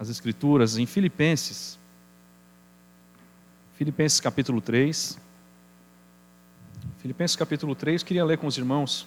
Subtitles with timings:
[0.00, 1.78] as Escrituras em Filipenses,
[3.74, 5.18] Filipenses capítulo 3.
[7.00, 9.06] Filipenses capítulo 3, queria ler com os irmãos,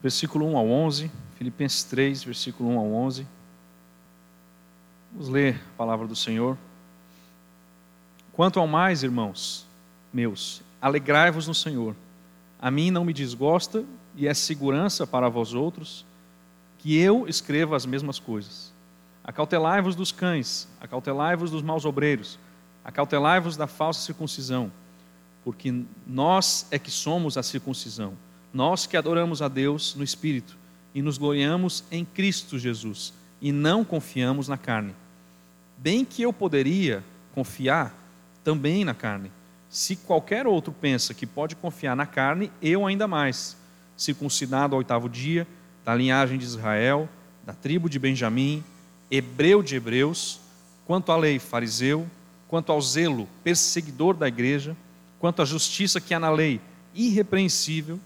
[0.00, 1.10] versículo 1 ao 11.
[1.36, 3.26] Filipenses 3, versículo 1 ao 11.
[5.10, 6.56] Vamos ler a palavra do Senhor.
[8.32, 9.66] Quanto ao mais, irmãos
[10.12, 11.96] meus, alegrai-vos no Senhor.
[12.56, 13.84] A mim não me desgosta
[14.14, 16.06] e é segurança para vós outros
[16.78, 18.71] que eu escreva as mesmas coisas.
[19.24, 22.38] Acautelai-vos dos cães, acautelai-vos dos maus obreiros,
[22.84, 24.72] acautelai-vos da falsa circuncisão,
[25.44, 28.14] porque nós é que somos a circuncisão,
[28.52, 30.56] nós que adoramos a Deus no Espírito
[30.94, 34.94] e nos gloriamos em Cristo Jesus e não confiamos na carne.
[35.78, 37.02] Bem que eu poderia
[37.34, 37.94] confiar
[38.44, 39.30] também na carne.
[39.68, 43.56] Se qualquer outro pensa que pode confiar na carne, eu ainda mais,
[43.96, 45.46] circuncidado ao oitavo dia,
[45.84, 47.08] da linhagem de Israel,
[47.44, 48.62] da tribo de Benjamim,
[49.14, 50.40] hebreu de hebreus,
[50.86, 52.08] quanto à lei, fariseu,
[52.48, 54.74] quanto ao zelo, perseguidor da igreja,
[55.20, 56.62] quanto à justiça que há na lei,
[56.94, 58.00] irrepreensível,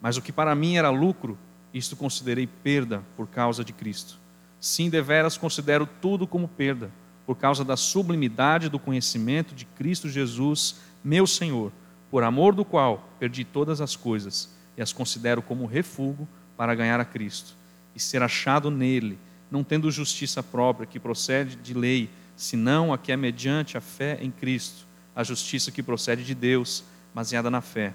[0.00, 1.36] mas o que para mim era lucro,
[1.74, 4.20] isto considerei perda por causa de Cristo.
[4.60, 6.92] Sim, deveras considero tudo como perda
[7.26, 11.72] por causa da sublimidade do conhecimento de Cristo Jesus, meu Senhor,
[12.08, 17.00] por amor do qual perdi todas as coisas e as considero como refúgio para ganhar
[17.00, 17.56] a Cristo
[17.96, 19.18] e ser achado nele,
[19.50, 24.18] não tendo justiça própria que procede de lei, senão a que é mediante a fé
[24.20, 27.94] em Cristo, a justiça que procede de Deus, baseada na fé,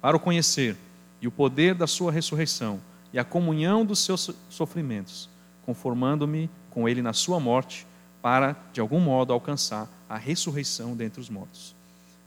[0.00, 0.76] para o conhecer
[1.20, 2.80] e o poder da sua ressurreição
[3.12, 5.28] e a comunhão dos seus sofrimentos,
[5.64, 7.86] conformando-me com ele na sua morte
[8.20, 11.74] para, de algum modo, alcançar a ressurreição dentre os mortos.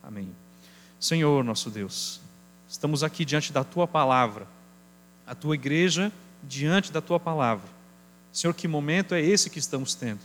[0.01, 0.29] Amém.
[0.99, 2.21] Senhor, nosso Deus,
[2.67, 4.47] estamos aqui diante da tua palavra,
[5.25, 6.11] a tua igreja
[6.43, 7.67] diante da tua palavra.
[8.31, 10.19] Senhor, que momento é esse que estamos tendo?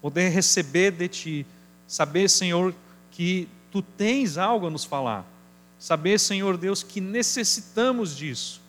[0.00, 1.46] Poder receber de ti,
[1.86, 2.74] saber, Senhor,
[3.10, 5.24] que tu tens algo a nos falar.
[5.78, 8.60] Saber, Senhor Deus, que necessitamos disso,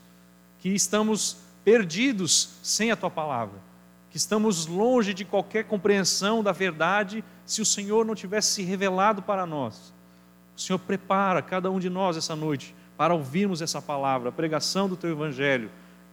[0.60, 3.70] que estamos perdidos sem a tua palavra
[4.10, 9.22] que estamos longe de qualquer compreensão da verdade se o Senhor não tivesse se revelado
[9.22, 9.94] para nós.
[10.58, 14.90] O Senhor prepara cada um de nós essa noite para ouvirmos essa palavra, a pregação
[14.90, 15.70] do teu evangelho,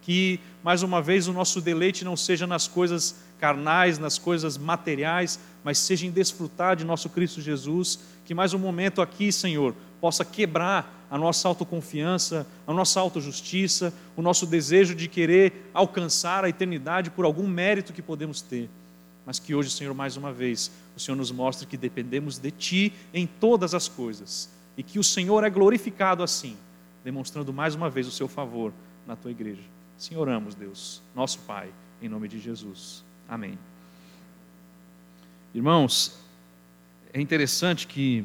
[0.06, 5.41] que mais uma vez o nosso deleite não seja nas coisas carnais, nas coisas materiais,
[5.65, 10.25] mas seja em desfrutar de nosso Cristo Jesus, que mais um momento aqui, Senhor, possa
[10.25, 17.11] quebrar a nossa autoconfiança, a nossa autojustiça, o nosso desejo de querer alcançar a eternidade
[17.11, 18.71] por algum mérito que podemos ter.
[19.27, 22.93] Mas que hoje, Senhor, mais uma vez, o Senhor nos mostre que dependemos de Ti
[23.12, 26.56] em todas as coisas e que o Senhor é glorificado assim,
[27.03, 28.72] demonstrando mais uma vez o Seu favor
[29.05, 29.76] na Tua igreja.
[29.99, 33.03] Assim oramos, Deus, nosso Pai, em nome de Jesus.
[33.27, 33.59] Amém.
[35.55, 36.19] Irmãos,
[37.15, 38.25] é interessante que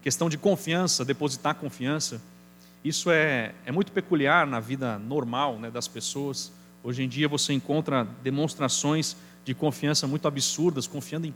[0.00, 2.22] questão de confiança, depositar confiança,
[2.82, 6.50] isso é, é muito peculiar na vida normal né, das pessoas.
[6.82, 11.34] Hoje em dia você encontra demonstrações de confiança muito absurdas, confiando em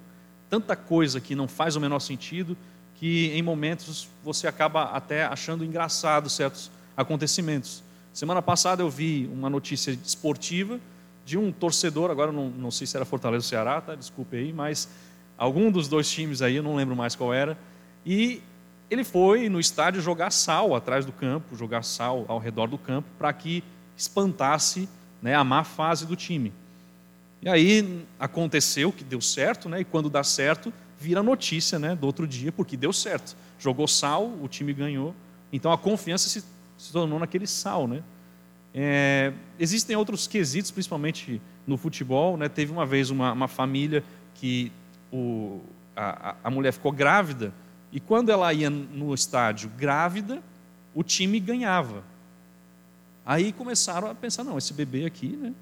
[0.48, 2.56] tanta coisa que não faz o menor sentido,
[2.94, 7.82] que em momentos você acaba até achando engraçado certos acontecimentos.
[8.18, 10.80] Semana passada eu vi uma notícia esportiva
[11.24, 13.94] de um torcedor, agora não, não sei se era Fortaleza ou Ceará, tá?
[13.94, 14.88] desculpe aí, mas
[15.36, 17.56] algum dos dois times aí, eu não lembro mais qual era,
[18.04, 18.42] e
[18.90, 23.06] ele foi no estádio jogar sal atrás do campo, jogar sal ao redor do campo,
[23.16, 23.62] para que
[23.96, 24.88] espantasse
[25.22, 26.52] né, a má fase do time.
[27.40, 32.04] E aí aconteceu que deu certo, né, e quando dá certo, vira notícia né, do
[32.04, 33.36] outro dia, porque deu certo.
[33.60, 35.14] Jogou sal, o time ganhou,
[35.52, 36.42] então a confiança se,
[36.78, 37.86] se tornou naquele sal.
[37.86, 38.02] Né?
[38.72, 42.38] É, existem outros quesitos, principalmente no futebol.
[42.38, 42.48] Né?
[42.48, 44.02] Teve uma vez uma, uma família
[44.34, 44.72] que
[45.12, 45.60] o,
[45.94, 47.52] a, a mulher ficou grávida
[47.92, 50.42] e quando ela ia no estádio grávida,
[50.94, 52.04] o time ganhava.
[53.24, 55.52] Aí começaram a pensar: não, esse bebê aqui, né?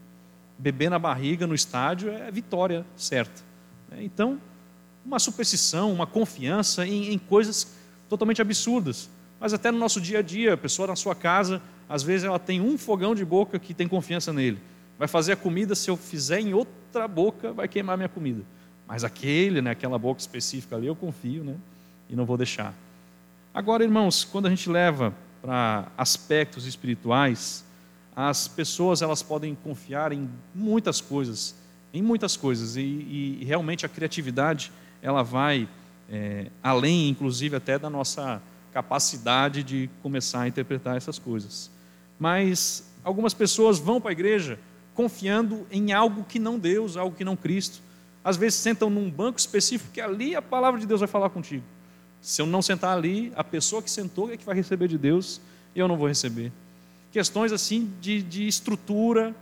[0.59, 3.43] Bebê na barriga no estádio é vitória certa.
[3.91, 4.02] Né?
[4.02, 4.41] Então,
[5.05, 7.76] uma superstição, uma confiança em, em coisas
[8.08, 9.08] totalmente absurdas.
[9.41, 12.38] Mas até no nosso dia a dia, a pessoa na sua casa, às vezes ela
[12.38, 14.59] tem um fogão de boca que tem confiança nele.
[14.99, 18.43] Vai fazer a comida, se eu fizer em outra boca, vai queimar minha comida.
[18.88, 21.56] Mas aquele, né, aquela boca específica ali, eu confio, né?
[22.09, 22.75] e não vou deixar.
[23.53, 25.12] Agora, irmãos, quando a gente leva
[25.43, 27.65] para aspectos espirituais,
[28.15, 31.55] as pessoas elas podem confiar em muitas coisas,
[31.93, 34.73] em muitas coisas, e, e realmente a criatividade
[35.03, 35.69] ela vai
[36.11, 38.41] é, além, inclusive, até da nossa
[38.76, 41.70] capacidade de começar a interpretar essas coisas.
[42.19, 44.58] Mas algumas pessoas vão para a igreja
[44.93, 47.81] confiando em algo que não Deus, algo que não Cristo.
[48.23, 51.64] Às vezes sentam num banco específico que ali a palavra de Deus vai falar contigo.
[52.20, 55.40] Se eu não sentar ali, a pessoa que sentou é que vai receber de Deus
[55.75, 56.52] e eu não vou receber.
[57.11, 59.34] Questões assim de, de estrutura,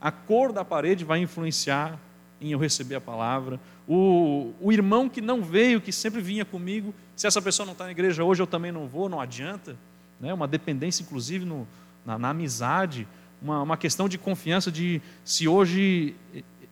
[0.00, 2.00] a cor da parede vai influenciar
[2.42, 3.60] em eu receber a palavra.
[3.88, 7.84] O, o irmão que não veio, que sempre vinha comigo, se essa pessoa não está
[7.84, 9.76] na igreja hoje, eu também não vou, não adianta.
[10.20, 10.34] Né?
[10.34, 11.66] Uma dependência, inclusive, no,
[12.04, 13.06] na, na amizade,
[13.40, 16.14] uma, uma questão de confiança de se hoje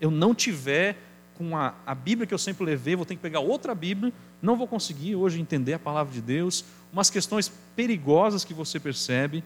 [0.01, 0.97] eu não tiver
[1.35, 4.13] com a, a Bíblia que eu sempre levei, vou ter que pegar outra Bíblia,
[4.43, 9.43] não vou conseguir hoje entender a palavra de Deus, umas questões perigosas que você percebe,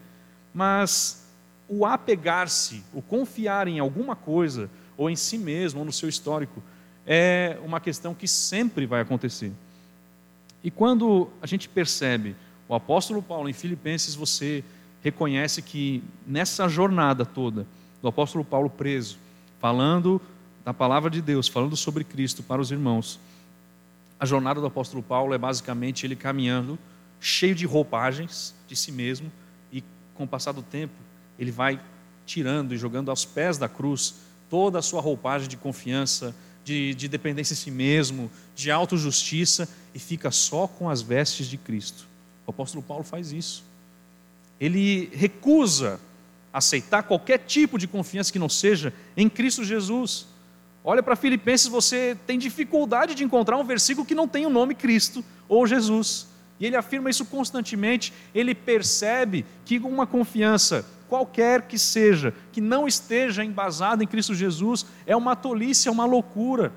[0.53, 1.25] mas
[1.67, 6.61] o apegar-se, o confiar em alguma coisa, ou em si mesmo, ou no seu histórico,
[7.05, 9.51] é uma questão que sempre vai acontecer.
[10.63, 12.35] E quando a gente percebe
[12.67, 14.63] o apóstolo Paulo em Filipenses, você
[15.03, 17.67] reconhece que nessa jornada toda
[18.01, 19.17] do apóstolo Paulo preso,
[19.59, 20.19] falando
[20.63, 23.19] da palavra de Deus, falando sobre Cristo para os irmãos,
[24.19, 26.79] a jornada do apóstolo Paulo é basicamente ele caminhando
[27.19, 29.31] cheio de roupagens de si mesmo
[29.71, 29.83] e
[30.15, 30.93] com o passar do tempo
[31.37, 31.79] ele vai
[32.25, 34.15] tirando e jogando aos pés da cruz
[34.49, 39.99] toda a sua roupagem de confiança, de, de dependência em si mesmo, de autojustiça e
[39.99, 42.07] fica só com as vestes de Cristo.
[42.45, 43.63] O apóstolo Paulo faz isso.
[44.59, 45.99] Ele recusa
[46.51, 50.25] aceitar qualquer tipo de confiança que não seja em Cristo Jesus.
[50.83, 54.73] Olha para Filipenses, você tem dificuldade de encontrar um versículo que não tem o nome
[54.73, 56.27] Cristo ou Jesus.
[56.59, 58.13] E ele afirma isso constantemente.
[58.33, 64.85] Ele percebe que uma confiança qualquer que seja, que não esteja embasada em Cristo Jesus,
[65.05, 66.71] é uma tolice, é uma loucura.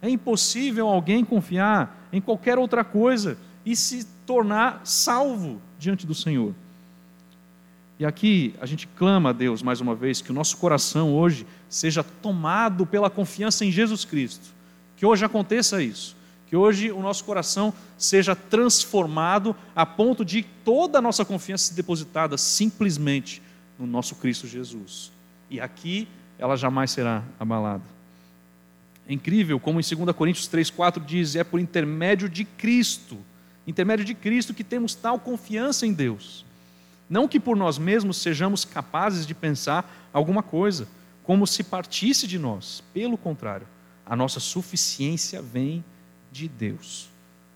[0.00, 6.54] É impossível alguém confiar em qualquer outra coisa e se tornar salvo diante do Senhor.
[7.98, 11.46] E aqui a gente clama a Deus mais uma vez que o nosso coração hoje
[11.68, 14.48] seja tomado pela confiança em Jesus Cristo.
[14.96, 16.16] Que hoje aconteça isso.
[16.52, 21.74] Que hoje o nosso coração seja transformado a ponto de toda a nossa confiança ser
[21.76, 23.40] depositada simplesmente
[23.78, 25.10] no nosso Cristo Jesus.
[25.48, 26.06] E aqui
[26.38, 27.82] ela jamais será abalada.
[29.08, 33.16] É incrível como em 2 Coríntios 3,4 diz: é por intermédio de Cristo,
[33.66, 36.44] intermédio de Cristo, que temos tal confiança em Deus.
[37.08, 40.86] Não que por nós mesmos sejamos capazes de pensar alguma coisa,
[41.24, 42.84] como se partisse de nós.
[42.92, 43.66] Pelo contrário,
[44.04, 45.82] a nossa suficiência vem
[46.32, 47.10] de Deus.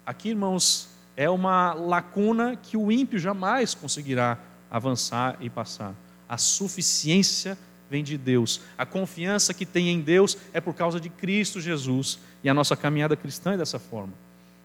[0.04, 4.38] Aqui, irmãos, é uma lacuna que o ímpio jamais conseguirá
[4.70, 5.94] avançar e passar.
[6.28, 7.56] A suficiência
[7.90, 8.60] vem de Deus.
[8.76, 12.18] A confiança que tem em Deus é por causa de Cristo Jesus.
[12.44, 14.12] E a nossa caminhada cristã é dessa forma.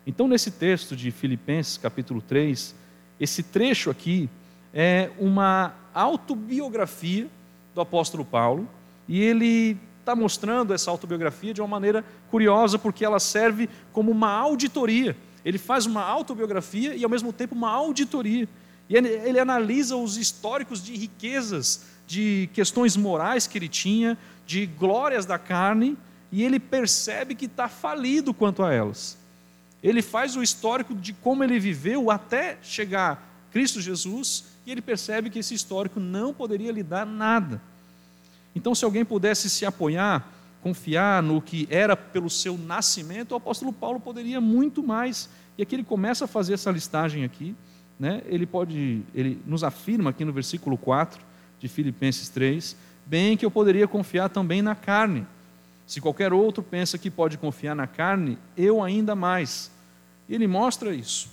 [0.06, 2.76] Então, nesse texto de Filipenses, capítulo 3,
[3.20, 4.30] esse trecho aqui
[4.74, 7.28] é uma autobiografia
[7.74, 8.68] do apóstolo Paulo,
[9.08, 9.78] e ele
[10.12, 15.16] está mostrando essa autobiografia de uma maneira curiosa, porque ela serve como uma auditoria.
[15.44, 18.48] Ele faz uma autobiografia e, ao mesmo tempo, uma auditoria.
[18.90, 24.66] E ele, ele analisa os históricos de riquezas, de questões morais que ele tinha, de
[24.66, 25.98] glórias da carne,
[26.32, 29.18] e ele percebe que está falido quanto a elas.
[29.82, 35.30] Ele faz o histórico de como ele viveu até chegar Cristo Jesus, e ele percebe
[35.30, 37.62] que esse histórico não poderia lhe dar nada.
[38.56, 40.28] Então, se alguém pudesse se apoiar,
[40.62, 45.30] confiar no que era pelo seu nascimento, o apóstolo Paulo poderia muito mais.
[45.58, 47.56] E aqui ele começa a fazer essa listagem aqui,
[48.00, 48.22] né?
[48.26, 51.22] Ele pode, ele nos afirma aqui no versículo 4
[51.60, 52.76] de Filipenses 3,
[53.06, 55.26] bem que eu poderia confiar também na carne.
[55.86, 59.70] Se qualquer outro pensa que pode confiar na carne, eu ainda mais.
[60.28, 61.30] E ele mostra isso.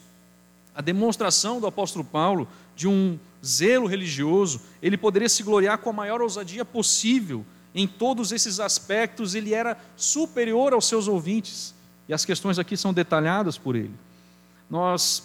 [0.74, 5.92] A demonstração do apóstolo Paulo de um zelo religioso, ele poderia se gloriar com a
[5.92, 7.44] maior ousadia possível.
[7.74, 11.74] Em todos esses aspectos, ele era superior aos seus ouvintes.
[12.08, 13.94] E as questões aqui são detalhadas por ele.
[14.68, 15.22] Nós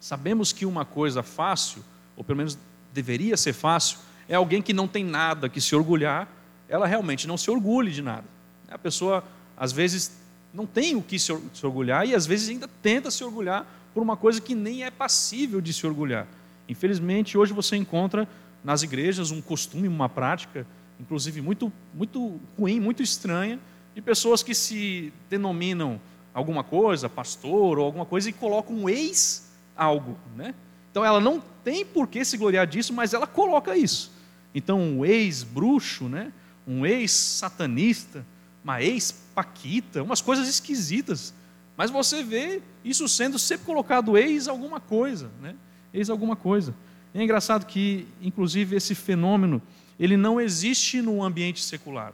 [0.00, 1.82] sabemos que uma coisa fácil,
[2.16, 2.56] ou pelo menos
[2.92, 3.98] deveria ser fácil,
[4.28, 6.28] é alguém que não tem nada que se orgulhar,
[6.68, 8.24] ela realmente não se orgulhe de nada.
[8.68, 9.22] A pessoa,
[9.56, 10.12] às vezes,
[10.52, 11.32] não tem o que se
[11.62, 15.60] orgulhar e às vezes ainda tenta se orgulhar por uma coisa que nem é passível
[15.60, 16.26] de se orgulhar.
[16.68, 18.28] Infelizmente, hoje você encontra
[18.62, 20.66] nas igrejas um costume, uma prática,
[20.98, 23.58] inclusive muito, muito ruim, muito estranha,
[23.94, 26.00] de pessoas que se denominam
[26.32, 30.18] alguma coisa, pastor ou alguma coisa, e colocam um ex algo.
[30.34, 30.54] Né?
[30.90, 34.12] Então ela não tem por que se gloriar disso, mas ela coloca isso.
[34.54, 36.32] Então, um ex-bruxo, né?
[36.66, 38.24] um ex-satanista,
[38.62, 41.34] uma ex-paquita, umas coisas esquisitas.
[41.76, 45.30] Mas você vê isso sendo sempre colocado ex alguma coisa.
[45.42, 45.54] Né?
[45.94, 46.74] Eis alguma coisa.
[47.14, 49.62] É engraçado que, inclusive, esse fenômeno
[49.98, 52.12] ele não existe no ambiente secular.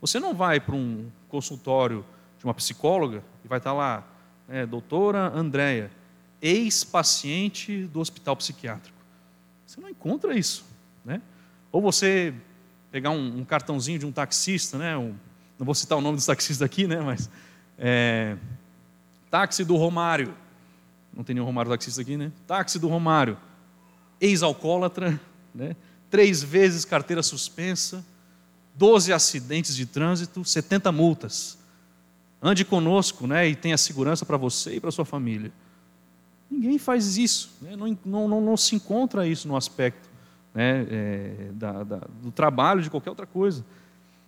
[0.00, 2.04] Você não vai para um consultório
[2.38, 4.06] de uma psicóloga e vai estar lá,
[4.46, 5.90] né, doutora Andréia,
[6.40, 8.96] ex-paciente do hospital psiquiátrico.
[9.66, 10.64] Você não encontra isso.
[11.04, 11.20] Né?
[11.72, 12.32] Ou você
[12.92, 15.14] pegar um, um cartãozinho de um taxista, né, um,
[15.58, 17.28] não vou citar o nome dos taxistas aqui, né, mas
[17.78, 18.36] é,
[19.30, 20.32] táxi do Romário,
[21.16, 22.30] não tem nenhum Romário taxista aqui, né?
[22.46, 23.38] Táxi do Romário,
[24.20, 25.18] ex-alcoólatra,
[25.54, 25.74] né?
[26.10, 28.04] três vezes carteira suspensa,
[28.74, 31.58] 12 acidentes de trânsito, 70 multas.
[32.42, 35.50] Ande conosco né, e tenha segurança para você e para sua família.
[36.50, 37.74] Ninguém faz isso, né?
[37.74, 40.08] não, não, não, não, se encontra isso no aspecto
[40.54, 43.64] né, é, da, da, do trabalho, de qualquer outra coisa.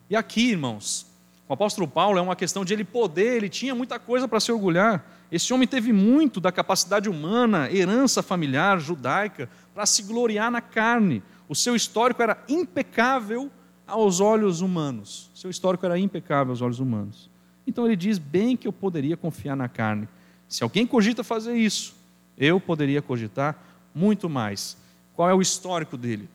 [0.08, 1.06] E aqui, irmãos,
[1.48, 4.52] o apóstolo Paulo é uma questão de ele poder, ele tinha muita coisa para se
[4.52, 5.04] orgulhar.
[5.32, 11.22] Esse homem teve muito da capacidade humana, herança familiar judaica, para se gloriar na carne.
[11.48, 13.50] O seu histórico era impecável
[13.86, 15.30] aos olhos humanos.
[15.34, 17.30] Seu histórico era impecável aos olhos humanos.
[17.66, 20.06] Então ele diz bem que eu poderia confiar na carne.
[20.46, 21.94] Se alguém cogita fazer isso,
[22.36, 23.58] eu poderia cogitar
[23.94, 24.76] muito mais.
[25.14, 26.28] Qual é o histórico dele?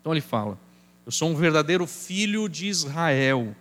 [0.00, 0.58] Então ele fala:
[1.04, 3.54] Eu sou um verdadeiro filho de Israel.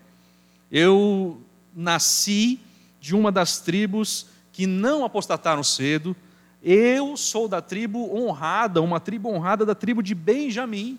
[0.71, 1.41] Eu
[1.75, 2.59] nasci
[2.99, 6.15] de uma das tribos que não apostataram cedo.
[6.63, 10.97] Eu sou da tribo honrada, uma tribo honrada da tribo de Benjamim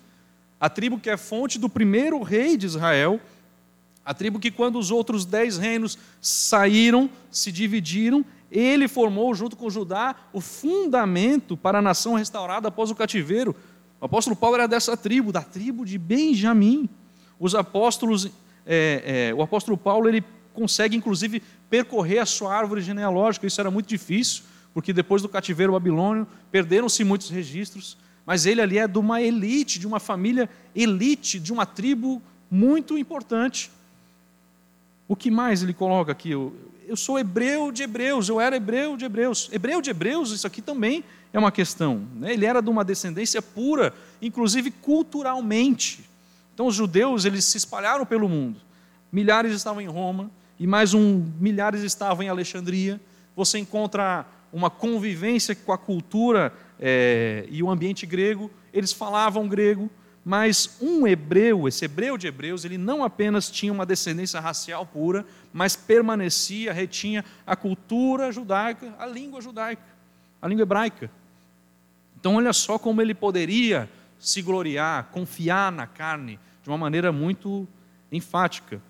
[0.62, 3.20] a tribo que é fonte do primeiro rei de Israel,
[4.04, 9.68] a tribo que, quando os outros dez reinos saíram, se dividiram, ele formou, junto com
[9.68, 13.56] Judá, o fundamento para a nação restaurada após o cativeiro.
[14.00, 16.88] O apóstolo Paulo era dessa tribo, da tribo de Benjamim.
[17.40, 18.30] Os apóstolos,
[18.66, 23.46] é, é, o apóstolo Paulo, ele consegue, inclusive, percorrer a sua árvore genealógica.
[23.46, 24.42] Isso era muito difícil,
[24.74, 29.78] porque depois do cativeiro babilônio, perderam-se muitos registros mas ele ali é de uma elite,
[29.78, 33.70] de uma família elite, de uma tribo muito importante.
[35.08, 36.30] O que mais ele coloca aqui?
[36.30, 36.54] Eu,
[36.86, 39.50] eu sou hebreu de hebreus, eu era hebreu de hebreus.
[39.52, 41.02] Hebreu de hebreus, isso aqui também
[41.32, 42.06] é uma questão.
[42.14, 42.32] Né?
[42.32, 46.08] Ele era de uma descendência pura, inclusive culturalmente.
[46.54, 48.60] Então os judeus eles se espalharam pelo mundo.
[49.10, 53.00] Milhares estavam em Roma e mais um milhares estavam em Alexandria.
[53.34, 59.90] Você encontra uma convivência com a cultura é, e o ambiente grego, eles falavam grego,
[60.24, 65.24] mas um hebreu, esse hebreu de hebreus, ele não apenas tinha uma descendência racial pura,
[65.52, 69.82] mas permanecia, retinha a cultura judaica, a língua judaica,
[70.40, 71.10] a língua hebraica.
[72.20, 73.90] Então, olha só como ele poderia
[74.22, 77.68] se gloriar, confiar na carne, de uma maneira muito
[78.10, 78.80] enfática.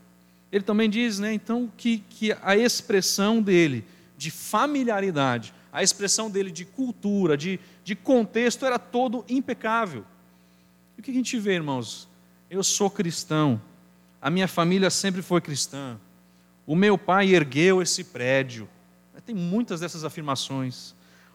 [0.50, 3.84] Ele também diz, né, então, que, que a expressão dele
[4.16, 10.04] de familiaridade a expressão dele de cultura, de, de contexto, era todo impecável.
[10.96, 12.06] E o que a gente vê, irmãos?
[12.50, 13.60] Eu sou cristão,
[14.20, 15.98] a minha família sempre foi cristã,
[16.66, 18.68] o meu pai ergueu esse prédio.
[19.24, 20.94] Tem muitas dessas afirmações.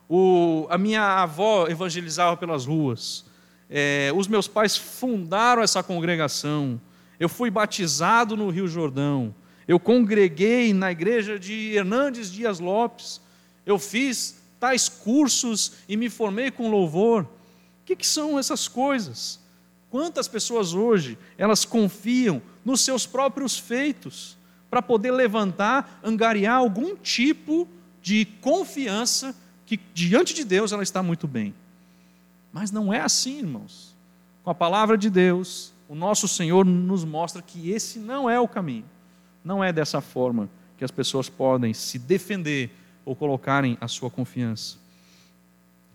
[0.10, 3.26] O, a minha avó evangelizava pelas ruas.
[3.70, 6.80] É, os meus pais fundaram essa congregação.
[7.20, 9.34] Eu fui batizado no Rio Jordão.
[9.68, 13.22] Eu congreguei na igreja de Hernandes Dias Lopes
[13.68, 17.24] eu fiz tais cursos e me formei com louvor.
[17.24, 17.28] O
[17.86, 19.42] que, que são essas coisas?
[19.90, 24.38] Quantas pessoas hoje elas confiam nos seus próprios feitos
[24.70, 27.68] para poder levantar, angariar algum tipo
[28.02, 31.54] de confiança que diante de Deus ela está muito bem.
[32.52, 33.96] Mas não é assim, irmãos.
[34.44, 38.48] Com a palavra de Deus, o nosso Senhor nos mostra que esse não é o
[38.48, 38.86] caminho.
[39.44, 42.72] Não é dessa forma que as pessoas podem se defender
[43.06, 44.78] ou colocarem a sua confiança.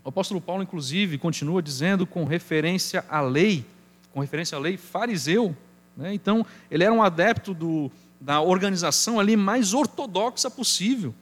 [0.05, 3.65] O apóstolo Paulo, inclusive, continua dizendo com referência à lei,
[4.13, 5.57] com referência à lei fariseu.
[5.97, 6.13] Né?
[6.13, 7.91] Então, ele era um adepto do,
[8.21, 11.15] da organização ali mais ortodoxa possível,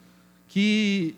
[0.48, 1.14] que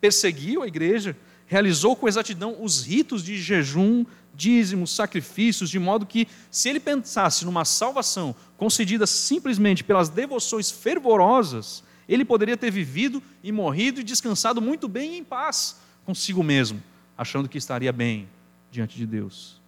[0.00, 1.16] perseguiu a igreja,
[1.48, 7.44] realizou com exatidão os ritos de jejum, dízimos, sacrifícios, de modo que, se ele pensasse
[7.44, 14.62] numa salvação concedida simplesmente pelas devoções fervorosas, ele poderia ter vivido e morrido e descansado
[14.62, 16.82] muito bem e em paz consigo mesmo,
[17.16, 18.28] achando que estaria bem
[18.70, 19.60] diante de Deus.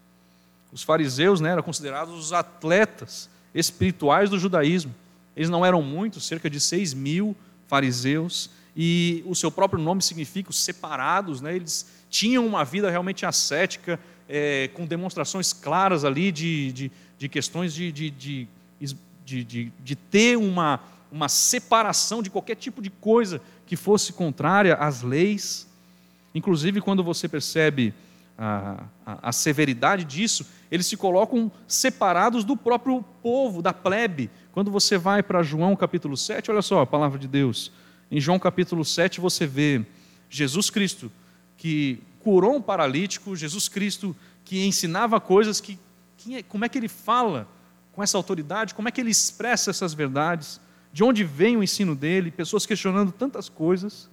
[0.73, 4.95] Os fariseus né, eram considerados os atletas espirituais do judaísmo.
[5.37, 8.51] Eles não eram muitos, cerca de 6 mil fariseus,
[8.83, 11.43] e o seu próprio nome significa os separados.
[11.43, 17.29] Né, eles tinham uma vida realmente ascética, é, com demonstrações claras ali de, de, de
[17.29, 18.49] questões de, de, de,
[19.27, 25.03] de, de ter uma uma separação de qualquer tipo de coisa que fosse contrária às
[25.03, 25.69] leis.
[26.35, 27.93] Inclusive, quando você percebe
[28.39, 34.31] a, a, a, severidade disso, eles se colocam separados do próprio povo, da plebe.
[34.53, 37.73] Quando você vai para João capítulo 7, olha só a palavra de Deus.
[38.11, 39.87] Em João capítulo 7 você vê
[40.29, 41.13] Jesus Cristo
[41.57, 45.79] que curou um paralítico, Jesus Cristo que ensinava coisas que,
[46.31, 47.47] é, como é que ele fala
[47.93, 50.61] com essa autoridade, como é que ele expressa essas verdades,
[50.93, 54.09] de onde vem o ensino dele, pessoas questionando tantas coisas.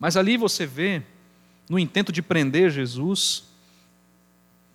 [0.00, 1.02] Mas ali você vê,
[1.68, 3.44] no intento de prender Jesus,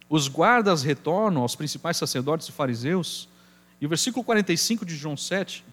[0.10, 3.28] os guardas retornam aos principais sacerdotes e fariseus,
[3.82, 5.64] e o versículo 45 de João 7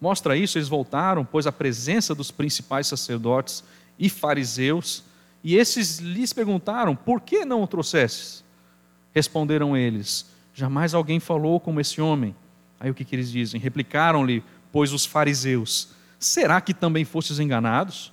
[0.00, 3.64] mostra isso, eles voltaram, pois a presença dos principais sacerdotes
[3.98, 5.04] e fariseus,
[5.42, 8.44] e esses lhes perguntaram: Por que não o trouxesses?
[9.14, 12.34] Responderam eles: Jamais alguém falou como esse homem.
[12.80, 13.60] Aí o que, que eles dizem?
[13.60, 18.12] Replicaram-lhe, pois os fariseus: Será que também fostes enganados?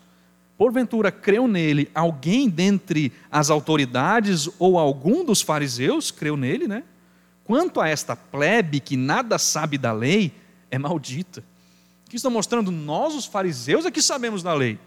[0.58, 6.12] Porventura creu nele alguém dentre as autoridades ou algum dos fariseus?
[6.12, 6.84] Creu nele, né?
[7.44, 10.34] Quanto a esta plebe que nada sabe da lei,
[10.72, 11.44] é maldita.
[12.10, 12.72] Que estão mostrando?
[12.72, 14.80] Nós, os fariseus, é que sabemos da lei.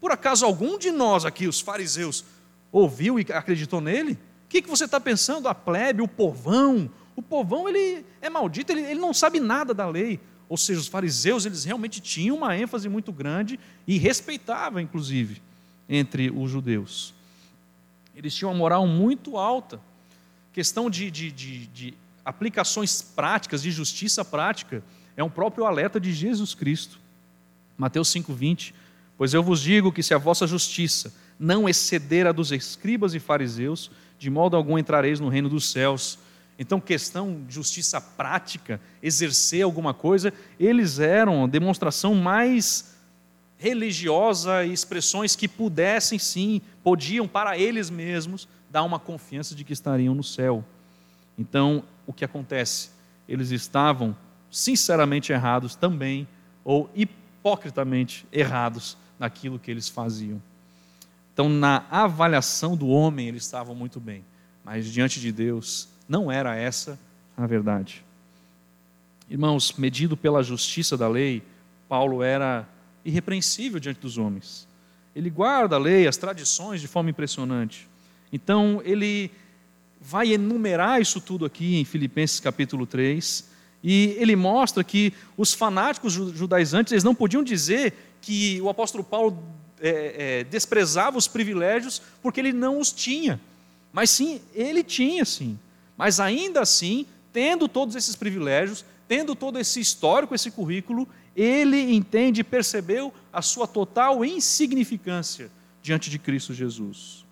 [0.00, 2.24] Por acaso algum de nós aqui, os fariseus,
[2.70, 4.12] ouviu e acreditou nele?
[4.12, 4.18] O
[4.48, 5.48] que, que você está pensando?
[5.48, 6.90] A plebe, o povão.
[7.16, 10.20] O povão ele é maldito, ele, ele não sabe nada da lei.
[10.48, 15.40] Ou seja, os fariseus eles realmente tinham uma ênfase muito grande e respeitavam, inclusive,
[15.88, 17.14] entre os judeus.
[18.14, 19.80] Eles tinham uma moral muito alta.
[20.52, 21.94] Questão de, de, de, de
[22.24, 24.82] aplicações práticas, de justiça prática,
[25.16, 26.98] é um próprio alerta de Jesus Cristo.
[27.76, 28.72] Mateus 5,20
[29.16, 33.20] Pois eu vos digo que se a vossa justiça não exceder a dos escribas e
[33.20, 36.18] fariseus, de modo algum entrareis no reino dos céus.
[36.58, 42.94] Então, questão de justiça prática, exercer alguma coisa, eles eram a demonstração mais
[43.56, 49.72] religiosa e expressões que pudessem sim, podiam para eles mesmos dar uma confiança de que
[49.72, 50.64] estariam no céu.
[51.38, 52.90] Então, o que acontece?
[53.28, 54.16] Eles estavam
[54.54, 56.28] sinceramente errados também,
[56.64, 60.40] ou hipocritamente errados naquilo que eles faziam.
[61.32, 64.24] Então, na avaliação do homem, eles estavam muito bem,
[64.64, 66.96] mas diante de Deus, não era essa
[67.36, 68.04] a verdade.
[69.28, 71.42] Irmãos, medido pela justiça da lei,
[71.88, 72.64] Paulo era
[73.04, 74.68] irrepreensível diante dos homens.
[75.16, 77.88] Ele guarda a lei, as tradições de forma impressionante.
[78.32, 79.32] Então, ele
[80.00, 83.52] vai enumerar isso tudo aqui em Filipenses capítulo 3,
[83.86, 87.92] e ele mostra que os fanáticos judaizantes eles não podiam dizer
[88.22, 89.38] que o apóstolo Paulo
[89.78, 93.38] é, é, desprezava os privilégios porque ele não os tinha.
[93.92, 95.58] Mas sim, ele tinha sim.
[95.98, 102.40] Mas ainda assim, tendo todos esses privilégios, tendo todo esse histórico, esse currículo, ele entende
[102.40, 105.50] e percebeu a sua total insignificância
[105.82, 107.22] diante de Cristo Jesus.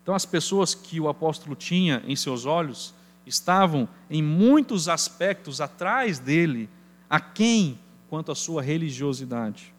[0.00, 2.94] Então, as pessoas que o apóstolo tinha em seus olhos
[3.28, 6.68] estavam, em muitos aspectos, atrás dele,
[7.08, 9.74] a quem quanto à sua religiosidade.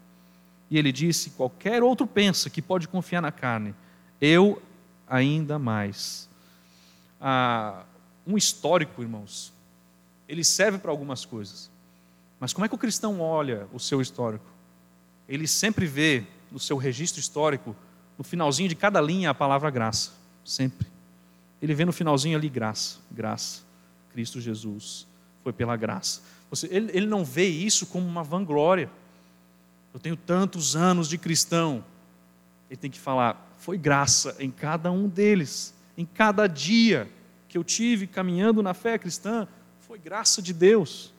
[0.70, 3.74] E ele disse: qualquer outro pensa que pode confiar na carne,
[4.20, 4.62] eu
[5.06, 6.28] ainda mais.
[7.20, 7.84] Ah,
[8.26, 9.52] um histórico, irmãos,
[10.28, 11.70] ele serve para algumas coisas.
[12.38, 14.46] Mas como é que o cristão olha o seu histórico?
[15.28, 17.76] Ele sempre vê no seu registro histórico,
[18.16, 20.12] no finalzinho de cada linha, a palavra graça.
[20.44, 20.89] Sempre.
[21.60, 23.62] Ele vê no finalzinho ali graça, graça.
[24.12, 25.06] Cristo Jesus.
[25.42, 26.22] Foi pela graça.
[26.50, 28.90] Você, ele, ele não vê isso como uma vanglória.
[29.94, 31.84] Eu tenho tantos anos de cristão.
[32.68, 37.08] Ele tem que falar, foi graça em cada um deles, em cada dia
[37.48, 39.48] que eu tive caminhando na fé cristã,
[39.80, 41.12] foi graça de Deus.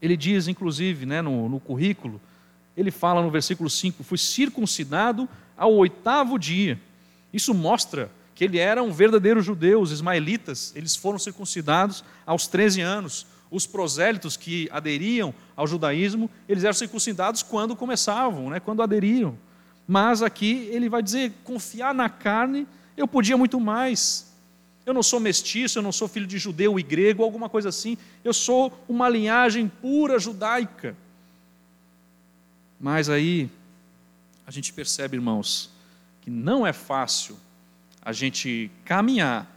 [0.00, 2.18] Ele diz, inclusive, né, no, no currículo,
[2.74, 6.80] ele fala no versículo 5: fui circuncidado ao oitavo dia.
[7.32, 12.80] Isso mostra que ele era um verdadeiro judeu, os ismaelitas, eles foram circuncidados aos 13
[12.80, 19.36] anos os prosélitos que aderiam ao judaísmo, eles eram circuncidados quando começavam, né, quando aderiam.
[19.88, 22.64] Mas aqui ele vai dizer: confiar na carne,
[22.96, 24.32] eu podia muito mais.
[24.86, 27.98] Eu não sou mestiço, eu não sou filho de judeu e grego, alguma coisa assim.
[28.22, 30.94] Eu sou uma linhagem pura judaica.
[32.78, 33.50] Mas aí
[34.46, 35.70] a gente percebe, irmãos,
[36.20, 37.36] que não é fácil
[38.02, 39.54] a gente caminhar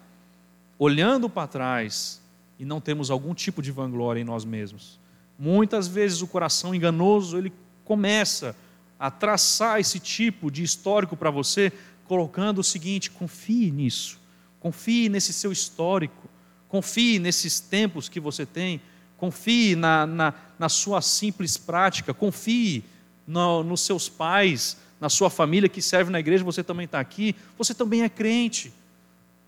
[0.77, 2.21] olhando para trás
[2.57, 4.99] e não temos algum tipo de vanglória em nós mesmos.
[5.37, 7.51] Muitas vezes o coração enganoso, ele
[7.83, 8.55] começa
[8.99, 11.71] a traçar esse tipo de histórico para você,
[12.05, 14.19] colocando o seguinte: confie nisso,
[14.59, 16.29] confie nesse seu histórico,
[16.67, 18.79] confie nesses tempos que você tem,
[19.17, 22.83] confie na, na, na sua simples prática, confie
[23.25, 27.35] no, nos seus pais, na sua família que serve na igreja, você também está aqui,
[27.57, 28.71] você também é crente.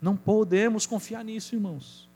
[0.01, 2.09] Não podemos confiar nisso, irmãos.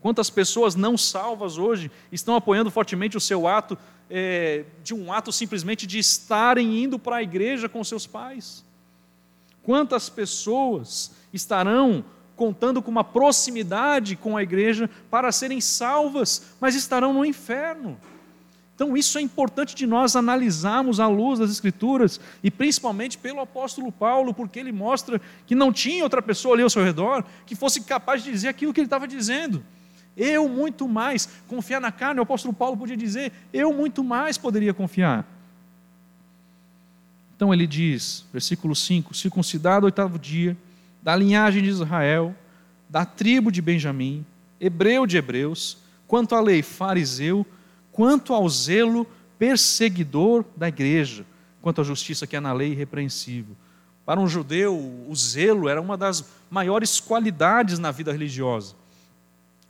[0.00, 3.76] Quantas pessoas não salvas hoje estão apoiando fortemente o seu ato,
[4.10, 8.64] é, de um ato simplesmente de estarem indo para a igreja com seus pais?
[9.62, 12.02] Quantas pessoas estarão
[12.34, 17.98] contando com uma proximidade com a igreja para serem salvas, mas estarão no inferno?
[18.82, 23.92] Então, isso é importante de nós analisarmos à luz das Escrituras, e principalmente pelo apóstolo
[23.92, 27.82] Paulo, porque ele mostra que não tinha outra pessoa ali ao seu redor que fosse
[27.82, 29.62] capaz de dizer aquilo que ele estava dizendo.
[30.16, 34.74] Eu muito mais, confiar na carne, o apóstolo Paulo podia dizer, eu muito mais poderia
[34.74, 35.24] confiar.
[37.36, 40.56] Então ele diz, versículo 5: circuncidado oitavo dia,
[41.00, 42.34] da linhagem de Israel,
[42.90, 44.26] da tribo de Benjamim,
[44.60, 47.46] hebreu de hebreus, quanto à lei fariseu,
[47.92, 49.06] quanto ao zelo
[49.38, 51.24] perseguidor da igreja,
[51.60, 53.54] quanto à justiça que é na lei irrepreensível.
[54.04, 54.76] Para um judeu,
[55.08, 58.74] o zelo era uma das maiores qualidades na vida religiosa.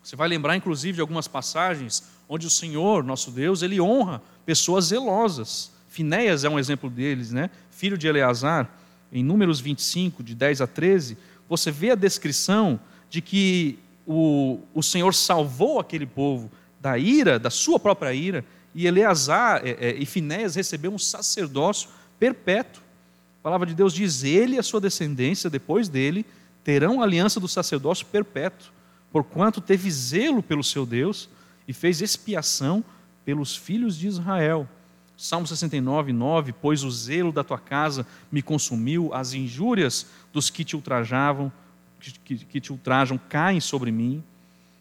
[0.02, 4.86] Você vai lembrar, inclusive, de algumas passagens onde o Senhor, nosso Deus, ele honra pessoas
[4.86, 5.70] zelosas.
[5.88, 7.50] Finéias é um exemplo deles, né?
[7.70, 8.70] Filho de Eleazar,
[9.12, 12.80] em Números 25, de 10 a 13, você vê a descrição
[13.10, 16.50] de que o, o Senhor salvou aquele povo
[16.82, 21.88] da ira, da sua própria ira, e Eleazar é, é, e Finéias receberam um sacerdócio
[22.18, 22.82] perpétuo.
[23.40, 26.26] A palavra de Deus diz: ele e a sua descendência, depois dele,
[26.62, 28.72] terão aliança do sacerdócio perpétuo
[29.12, 31.28] porquanto teve zelo pelo seu Deus
[31.68, 32.82] e fez expiação
[33.24, 34.66] pelos filhos de Israel.
[35.16, 40.64] Salmo 69, 9: Pois o zelo da tua casa me consumiu, as injúrias dos que
[40.64, 41.52] te ultrajavam,
[42.00, 44.24] que, que, que te ultrajam, caem sobre mim.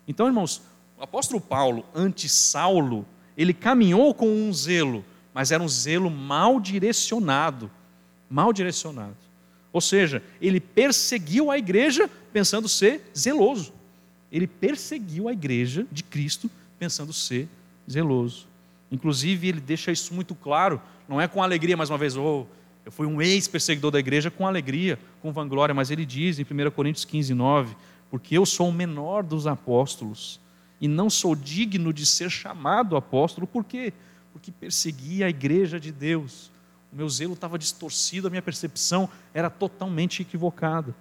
[0.07, 0.61] Então, irmãos,
[1.01, 7.69] o apóstolo Paulo, anti-Saulo, ele caminhou com um zelo, mas era um zelo mal direcionado.
[8.29, 9.17] Mal direcionado.
[9.73, 13.73] Ou seja, ele perseguiu a igreja pensando ser zeloso
[14.31, 17.47] ele perseguiu a igreja de Cristo, pensando ser
[17.89, 18.47] zeloso.
[18.89, 22.45] Inclusive, ele deixa isso muito claro, não é com alegria, mais uma vez, oh,
[22.85, 26.71] eu fui um ex-perseguidor da igreja com alegria, com vanglória, mas ele diz em 1
[26.71, 27.75] Coríntios 15, 9:
[28.09, 30.39] Porque eu sou o menor dos apóstolos
[30.81, 33.93] e não sou digno de ser chamado apóstolo, por quê?
[34.33, 36.51] Porque persegui a igreja de Deus.
[36.91, 40.95] O meu zelo estava distorcido, a minha percepção era totalmente equivocada.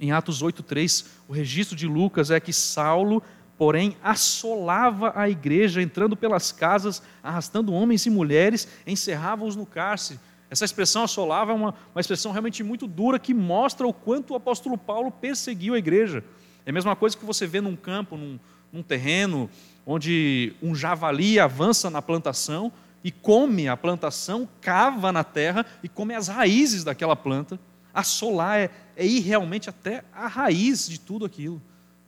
[0.00, 3.22] Em Atos 8:3, o registro de Lucas é que Saulo,
[3.58, 10.18] porém, assolava a igreja, entrando pelas casas, arrastando homens e mulheres, encerrava-os no cárcere.
[10.50, 14.36] Essa expressão assolava é uma, uma expressão realmente muito dura que mostra o quanto o
[14.36, 16.24] apóstolo Paulo perseguiu a igreja.
[16.66, 18.38] É a mesma coisa que você vê num campo, num,
[18.74, 19.48] num terreno,
[19.86, 22.72] onde um javali avança na plantação
[23.04, 27.56] e come a plantação, cava na terra e come as raízes daquela planta
[27.94, 31.62] assolar, é, é ir realmente até a raiz de tudo aquilo.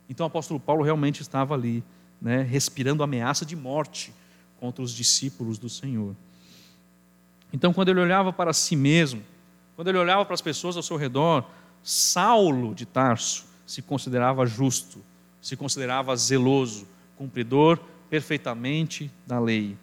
[0.09, 1.81] Então o apóstolo Paulo realmente estava ali,
[2.21, 4.13] né, respirando ameaça de morte
[4.59, 6.13] contra os discípulos do Senhor.
[7.53, 9.23] Então, quando ele olhava para si mesmo,
[9.77, 11.45] quando ele olhava para as pessoas ao seu redor,
[11.81, 15.01] Saulo de Tarso se considerava justo,
[15.41, 19.77] se considerava zeloso, cumpridor perfeitamente da lei.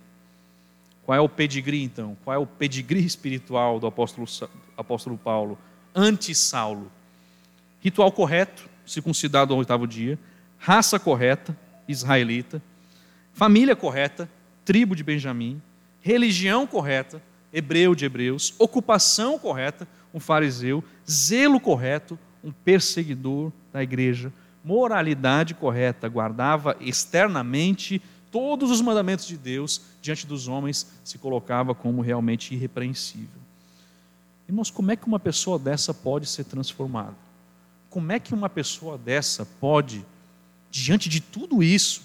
[1.05, 2.17] Qual é o pedigree, então?
[2.25, 4.27] Qual é o pedigree espiritual do apóstolo,
[4.77, 5.59] apóstolo Paulo?
[5.95, 6.91] anti-Saulo.
[7.81, 10.19] Ritual correto, circuncidado ao oitavo dia.
[10.59, 12.61] Raça correta, israelita.
[13.33, 14.29] Família correta,
[14.65, 15.63] tribo de Benjamim.
[16.01, 18.55] Religião correta, hebreu de hebreus.
[18.59, 20.83] Ocupação correta, um fariseu.
[21.09, 24.33] Zelo correto, um perseguidor da igreja.
[24.65, 28.01] Moralidade correta, guardava externamente
[28.31, 33.41] todos os mandamentos de Deus, diante dos homens se colocava como realmente irrepreensível.
[34.49, 37.15] Irmãos, como é que uma pessoa dessa pode ser transformada?
[37.91, 40.05] Como é que uma pessoa dessa pode,
[40.71, 42.03] diante de tudo isso,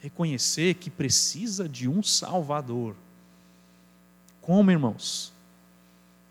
[0.00, 2.96] reconhecer que precisa de um Salvador?
[4.40, 5.32] Como, irmãos?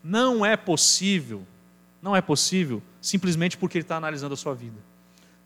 [0.02, 1.46] Não é possível,
[2.02, 4.78] não é possível simplesmente porque ele está analisando a sua vida.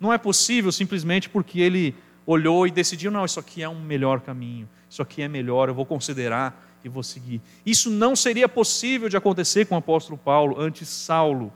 [0.00, 1.94] Não é possível simplesmente porque ele
[2.26, 5.74] olhou e decidiu: não, isso aqui é um melhor caminho, isso aqui é melhor, eu
[5.74, 7.40] vou considerar e vou seguir.
[7.64, 11.52] Isso não seria possível de acontecer com o apóstolo Paulo, antes Saulo.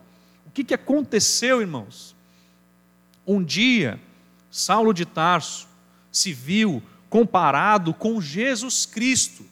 [0.47, 2.15] O que, que aconteceu, irmãos?
[3.27, 3.99] Um dia,
[4.51, 5.67] Saulo de Tarso
[6.13, 9.45] se viu comparado com Jesus Cristo.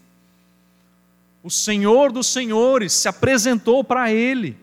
[1.43, 4.57] O Senhor dos Senhores se apresentou para ele.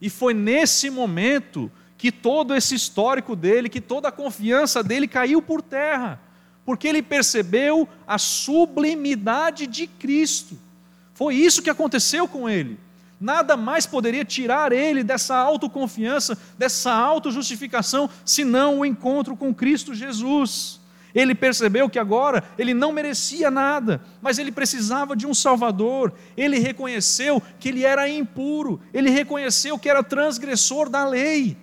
[0.00, 5.40] E foi nesse momento que todo esse histórico dele, que toda a confiança dele caiu
[5.40, 6.20] por terra
[6.66, 10.58] porque ele percebeu a sublimidade de Cristo.
[11.14, 12.78] Foi isso que aconteceu com ele.
[13.18, 20.80] Nada mais poderia tirar ele dessa autoconfiança, dessa autojustificação, senão o encontro com Cristo Jesus.
[21.14, 26.12] Ele percebeu que agora ele não merecia nada, mas ele precisava de um Salvador.
[26.36, 31.56] Ele reconheceu que ele era impuro, ele reconheceu que era transgressor da lei.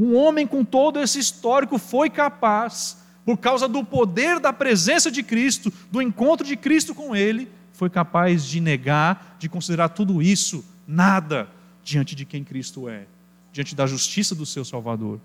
[0.00, 5.22] Um homem com todo esse histórico foi capaz, por causa do poder da presença de
[5.22, 10.64] Cristo, do encontro de Cristo com ele, foi capaz de negar, de considerar tudo isso
[10.88, 11.50] nada
[11.84, 13.04] diante de quem Cristo é,
[13.52, 15.20] diante da justiça do seu Salvador.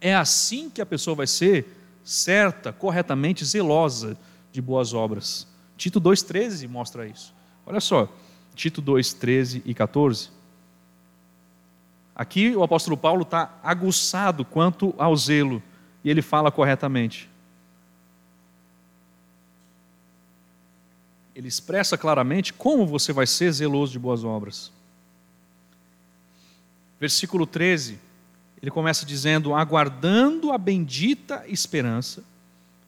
[0.00, 1.66] É assim que a pessoa vai ser
[2.02, 4.16] certa, corretamente zelosa
[4.50, 5.46] de boas obras.
[5.76, 7.34] Tito 2,13 mostra isso.
[7.66, 8.10] Olha só,
[8.54, 10.30] Tito 2, 13 e 14.
[12.14, 15.62] Aqui o apóstolo Paulo está aguçado quanto ao zelo,
[16.02, 17.28] e ele fala corretamente.
[21.34, 24.70] ele expressa claramente como você vai ser zeloso de boas obras.
[27.00, 27.98] Versículo 13,
[28.62, 32.22] ele começa dizendo: aguardando a bendita esperança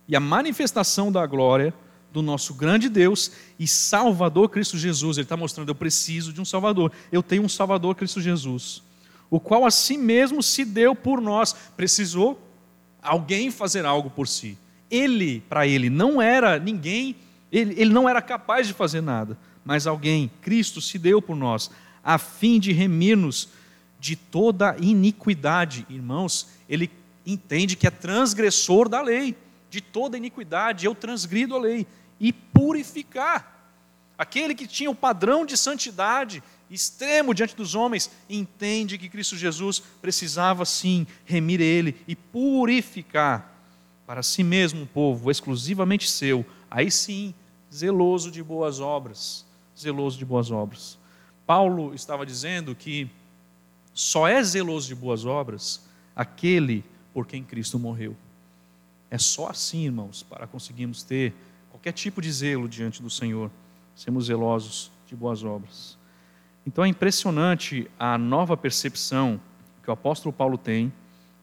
[0.06, 1.74] e a manifestação da glória
[2.12, 5.18] do nosso grande Deus e Salvador Cristo Jesus.
[5.18, 8.80] Ele está mostrando: eu preciso de um Salvador, eu tenho um Salvador Cristo Jesus,
[9.30, 11.54] o qual a si mesmo se deu por nós.
[11.76, 12.40] Precisou
[13.02, 14.58] alguém fazer algo por si.
[14.90, 17.16] Ele, para ele, não era ninguém
[17.50, 21.70] ele, ele não era capaz de fazer nada, mas alguém, Cristo, se deu por nós,
[22.02, 23.48] a fim de remir-nos
[23.98, 25.86] de toda iniquidade.
[25.88, 26.90] Irmãos, ele
[27.24, 29.36] entende que é transgressor da lei,
[29.70, 31.86] de toda iniquidade, eu transgrido a lei,
[32.20, 33.55] e purificar.
[34.18, 39.80] Aquele que tinha o padrão de santidade extremo diante dos homens, entende que Cristo Jesus
[40.00, 43.52] precisava sim remir ele e purificar
[44.06, 47.34] para si mesmo um povo exclusivamente seu, aí sim,
[47.72, 49.44] zeloso de boas obras,
[49.78, 50.98] zeloso de boas obras.
[51.46, 53.08] Paulo estava dizendo que
[53.92, 55.82] só é zeloso de boas obras
[56.14, 58.16] aquele por quem Cristo morreu.
[59.10, 61.32] É só assim, irmãos, para conseguirmos ter
[61.70, 63.50] qualquer tipo de zelo diante do Senhor,
[63.96, 65.98] sermos zelosos de boas obras.
[66.64, 69.40] Então é impressionante a nova percepção
[69.82, 70.92] que o apóstolo Paulo tem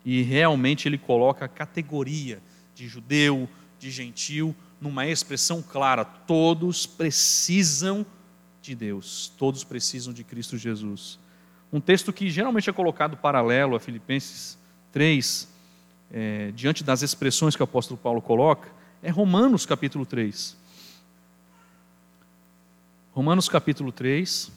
[0.05, 2.41] e realmente ele coloca a categoria
[2.75, 8.05] de judeu, de gentil, numa expressão clara: todos precisam
[8.61, 11.19] de Deus, todos precisam de Cristo Jesus.
[11.71, 14.59] Um texto que geralmente é colocado paralelo a Filipenses
[14.91, 15.49] 3,
[16.11, 18.69] é, diante das expressões que o apóstolo Paulo coloca,
[19.01, 20.62] é Romanos capítulo 3.
[23.13, 24.51] Romanos capítulo 3.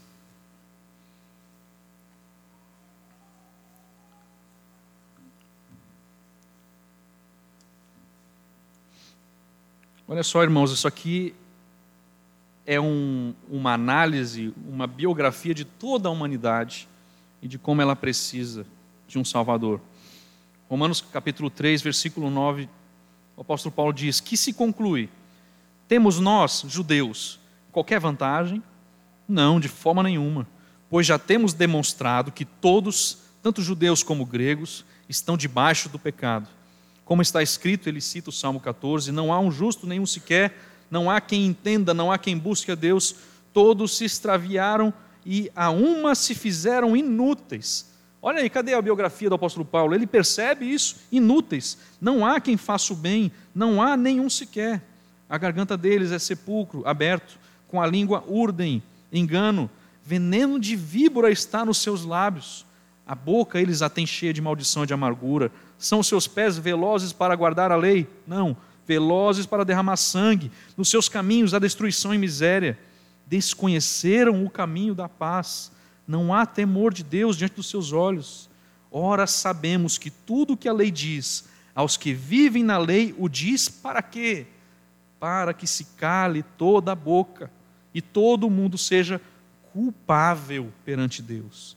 [10.09, 11.35] Olha só, irmãos, isso aqui
[12.64, 16.88] é um, uma análise, uma biografia de toda a humanidade
[17.42, 18.64] e de como ela precisa
[19.07, 19.83] de um Salvador.
[20.66, 22.71] Romanos capítulo 3, versículo 9,
[23.37, 25.11] o apóstolo Paulo diz: Que se conclui?
[25.87, 27.38] Temos nós, judeus,
[27.77, 28.62] qualquer vantagem?
[29.29, 30.49] Não, de forma nenhuma,
[30.89, 36.49] pois já temos demonstrado que todos, tanto judeus como gregos, estão debaixo do pecado.
[37.05, 40.57] Como está escrito, ele cita o Salmo 14: Não há um justo nenhum sequer,
[40.91, 43.17] não há quem entenda, não há quem busque a Deus,
[43.53, 44.91] todos se extraviaram
[45.27, 47.93] e a uma se fizeram inúteis.
[48.23, 49.95] Olha aí, cadê a biografia do apóstolo Paulo?
[49.95, 51.77] Ele percebe isso, inúteis.
[52.01, 54.83] Não há quem faça o bem, não há nenhum sequer.
[55.29, 59.70] A garganta deles é sepulcro aberto, com a língua urdem, engano,
[60.05, 62.64] veneno de víbora está nos seus lábios.
[63.07, 65.50] A boca eles a têm cheia de maldição e de amargura.
[65.79, 68.09] São os seus pés velozes para guardar a lei?
[68.26, 70.50] Não, velozes para derramar sangue.
[70.76, 72.79] Nos seus caminhos há destruição e miséria.
[73.26, 75.72] Desconheceram o caminho da paz.
[76.07, 78.48] Não há temor de Deus diante dos seus olhos.
[78.90, 83.29] Ora, sabemos que tudo o que a lei diz, aos que vivem na lei, o
[83.29, 84.46] diz para quê?
[85.18, 87.50] Para que se cale toda a boca
[87.96, 89.20] e todo mundo seja
[89.72, 91.76] culpável perante Deus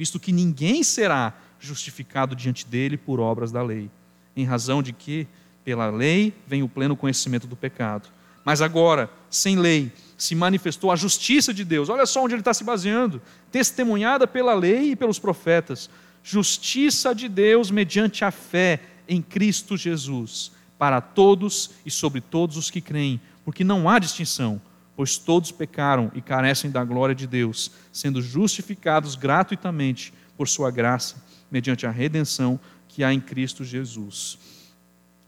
[0.00, 3.90] visto que ninguém será justificado diante dele por obras da lei,
[4.34, 5.26] em razão de que,
[5.62, 8.08] pela lei, vem o pleno conhecimento do pecado.
[8.42, 11.90] Mas agora, sem lei, se manifestou a justiça de Deus.
[11.90, 13.20] Olha só onde ele está se baseando.
[13.52, 15.90] Testemunhada pela lei e pelos profetas.
[16.24, 22.70] Justiça de Deus mediante a fé em Cristo Jesus, para todos e sobre todos os
[22.70, 24.62] que creem, porque não há distinção
[25.00, 31.16] pois todos pecaram e carecem da glória de Deus, sendo justificados gratuitamente por sua graça,
[31.50, 34.38] mediante a redenção que há em Cristo Jesus.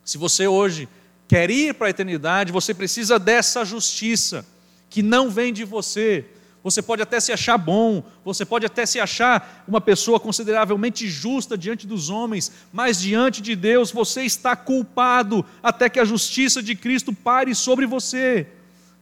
[0.05, 0.87] Se você hoje
[1.27, 4.45] quer ir para a eternidade, você precisa dessa justiça,
[4.91, 6.27] que não vem de você.
[6.63, 11.57] você pode até se achar bom, você pode até se achar uma pessoa consideravelmente justa
[11.57, 16.75] diante dos homens, mas diante de Deus você está culpado até que a justiça de
[16.75, 18.47] Cristo pare sobre você.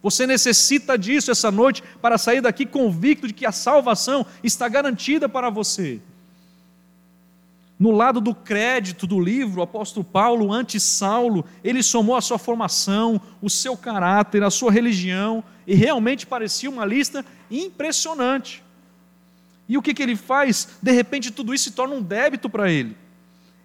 [0.03, 5.29] Você necessita disso essa noite para sair daqui convicto de que a salvação está garantida
[5.29, 6.01] para você.
[7.79, 12.39] No lado do crédito do livro, o apóstolo Paulo, antes Saulo, ele somou a sua
[12.39, 18.63] formação, o seu caráter, a sua religião, e realmente parecia uma lista impressionante.
[19.67, 20.69] E o que, que ele faz?
[20.83, 22.97] De repente, tudo isso se torna um débito para ele.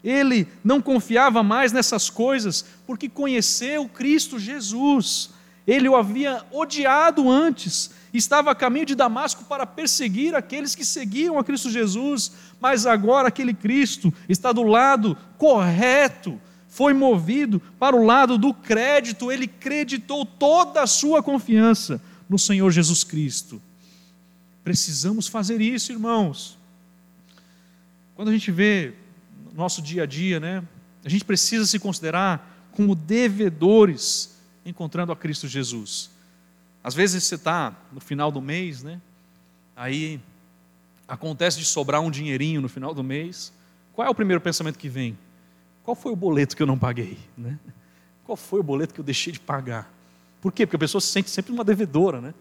[0.01, 5.31] Ele não confiava mais nessas coisas, porque conheceu Cristo Jesus.
[5.67, 11.39] Ele o havia odiado antes, estava a caminho de Damasco para perseguir aqueles que seguiam
[11.39, 18.05] a Cristo Jesus, mas agora aquele Cristo está do lado correto, foi movido para o
[18.05, 23.61] lado do crédito, ele creditou toda a sua confiança no Senhor Jesus Cristo.
[24.63, 26.57] Precisamos fazer isso, irmãos.
[28.15, 28.93] Quando a gente vê
[29.45, 30.63] no nosso dia a dia, né,
[31.03, 34.34] a gente precisa se considerar como devedores
[34.65, 36.09] encontrando a Cristo Jesus.
[36.83, 38.99] Às vezes você está no final do mês, né?
[39.75, 40.19] Aí
[41.07, 43.53] acontece de sobrar um dinheirinho no final do mês.
[43.93, 45.17] Qual é o primeiro pensamento que vem?
[45.83, 47.17] Qual foi o boleto que eu não paguei?
[47.37, 47.59] Né?
[48.23, 49.91] Qual foi o boleto que eu deixei de pagar?
[50.41, 50.65] Por quê?
[50.65, 52.33] Porque a pessoa se sente sempre uma devedora, né?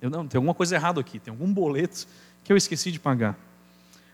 [0.00, 2.06] Eu, não, tem alguma coisa errada aqui, tem algum boleto
[2.42, 3.38] que eu esqueci de pagar.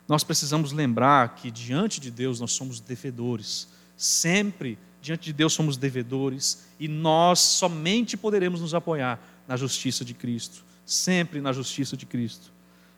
[0.09, 3.69] Nós precisamos lembrar que diante de Deus nós somos devedores.
[3.97, 10.13] Sempre diante de Deus somos devedores e nós somente poderemos nos apoiar na justiça de
[10.13, 12.53] Cristo, sempre na justiça de Cristo.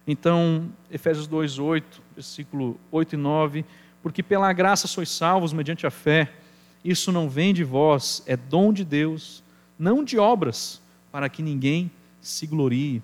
[0.06, 3.64] Então, Efésios 2, 8, versículo 8 e 9,
[4.02, 6.32] porque pela graça sois salvos mediante a fé,
[6.82, 9.42] isso não vem de vós, é dom de Deus,
[9.78, 10.80] não de obras,
[11.12, 11.90] para que ninguém
[12.22, 13.02] se glorie.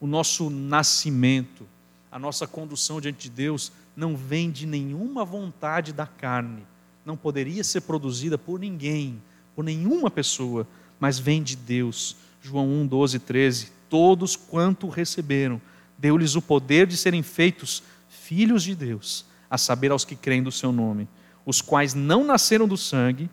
[0.00, 1.64] O nosso nascimento,
[2.10, 6.66] a nossa condução diante de Deus, não vem de nenhuma vontade da carne,
[7.04, 9.20] não poderia ser produzida por ninguém,
[9.54, 10.66] por nenhuma pessoa,
[10.98, 13.72] mas vem de Deus, João 1, 12, 13.
[13.88, 15.60] Todos quanto receberam,
[15.98, 20.50] deu-lhes o poder de serem feitos filhos de Deus, a saber, aos que creem do
[20.50, 21.08] seu nome,
[21.44, 23.28] os quais não nasceram do sangue,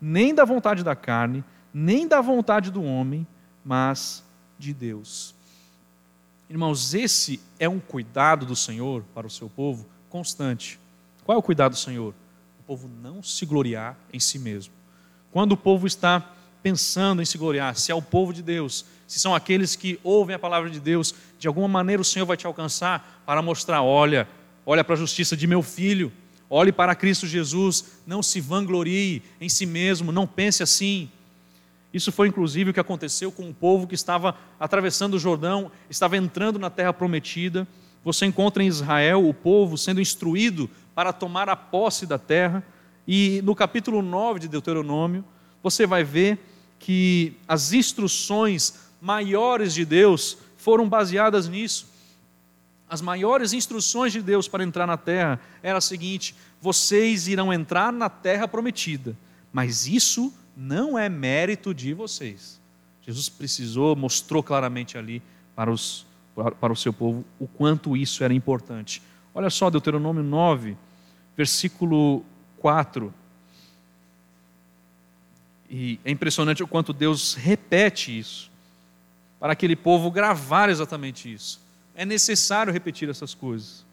[0.00, 3.26] nem da vontade da carne, nem da vontade do homem,
[3.64, 4.24] mas
[4.58, 5.34] de Deus.
[6.48, 10.78] Irmãos, esse é um cuidado do Senhor para o seu povo constante.
[11.24, 12.14] Qual é o cuidado do Senhor?
[12.66, 14.74] Povo não se gloriar em si mesmo.
[15.30, 19.20] Quando o povo está pensando em se gloriar, se é o povo de Deus, se
[19.20, 22.44] são aqueles que ouvem a palavra de Deus, de alguma maneira o Senhor vai te
[22.44, 24.28] alcançar para mostrar: olha,
[24.64, 26.12] olha para a justiça de meu filho,
[26.50, 31.08] olhe para Cristo Jesus, não se vanglorie em si mesmo, não pense assim.
[31.94, 36.16] Isso foi inclusive o que aconteceu com o povo que estava atravessando o Jordão, estava
[36.16, 37.66] entrando na terra prometida.
[38.04, 42.64] Você encontra em Israel o povo sendo instruído para tomar a posse da terra,
[43.06, 45.22] e no capítulo 9 de Deuteronômio,
[45.62, 46.38] você vai ver
[46.78, 51.86] que as instruções maiores de Deus foram baseadas nisso.
[52.88, 57.92] As maiores instruções de Deus para entrar na terra era a seguinte: vocês irão entrar
[57.92, 59.14] na terra prometida,
[59.52, 62.58] mas isso não é mérito de vocês.
[63.02, 65.22] Jesus precisou, mostrou claramente ali
[65.54, 66.06] para, os,
[66.58, 69.02] para o seu povo o quanto isso era importante.
[69.34, 70.78] Olha só, Deuteronômio 9,
[71.36, 72.24] versículo
[72.58, 73.12] 4.
[75.68, 78.50] E é impressionante o quanto Deus repete isso,
[79.38, 81.60] para aquele povo gravar exatamente isso.
[81.94, 83.84] É necessário repetir essas coisas.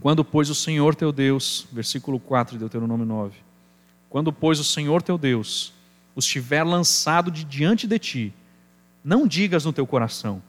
[0.00, 3.36] Quando, pois, o Senhor teu Deus, versículo 4 de Deuteronômio 9,
[4.08, 5.72] quando, pois, o Senhor teu Deus
[6.14, 8.34] os tiver lançado de diante de ti,
[9.04, 10.42] não digas no teu coração,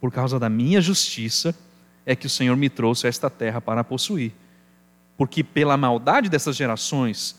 [0.00, 1.56] por causa da minha justiça
[2.06, 4.32] é que o Senhor me trouxe a esta terra para possuir.
[5.16, 7.36] Porque pela maldade dessas gerações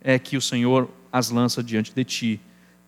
[0.00, 2.40] é que o Senhor as lança diante de ti.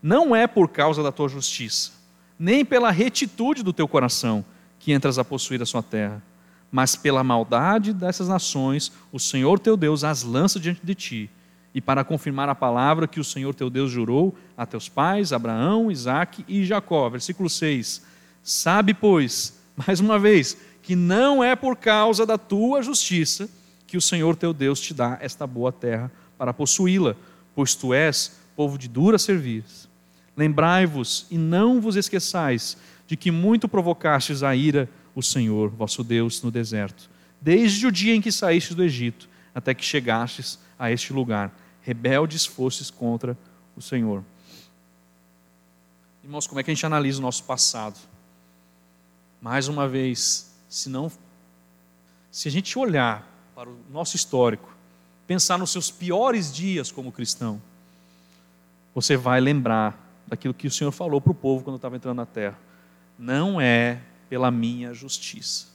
[0.03, 1.93] Não é por causa da tua justiça,
[2.38, 4.45] nem pela retitude do teu coração
[4.79, 6.23] que entras a possuir a sua terra,
[6.71, 11.31] mas pela maldade dessas nações, o Senhor teu Deus as lança diante de ti.
[11.74, 15.91] E para confirmar a palavra que o Senhor teu Deus jurou a teus pais, Abraão,
[15.91, 17.09] Isaque e Jacó.
[17.09, 18.03] Versículo 6.
[18.43, 20.57] Sabe, pois, mais uma vez,
[20.89, 23.47] que não é por causa da tua justiça
[23.86, 27.14] que o Senhor teu Deus te dá esta boa terra para possuí-la,
[27.55, 29.86] pois tu és povo de dura serviço.
[30.34, 36.43] Lembrai-vos e não vos esqueçais de que muito provocastes a ira o Senhor, vosso Deus,
[36.43, 41.12] no deserto, desde o dia em que saístes do Egito, até que chegastes a este
[41.12, 41.55] lugar.
[41.82, 43.36] Rebeldes fostes contra
[43.76, 44.24] o Senhor.
[46.24, 47.99] Irmãos, como é que a gente analisa o nosso passado?
[49.43, 51.11] Mais uma vez, se não
[52.31, 54.73] se a gente olhar para o nosso histórico,
[55.27, 57.61] pensar nos seus piores dias como cristão,
[58.95, 62.27] você vai lembrar daquilo que o Senhor falou para o povo quando estava entrando na
[62.27, 62.59] terra.
[63.19, 65.66] Não é pela minha justiça.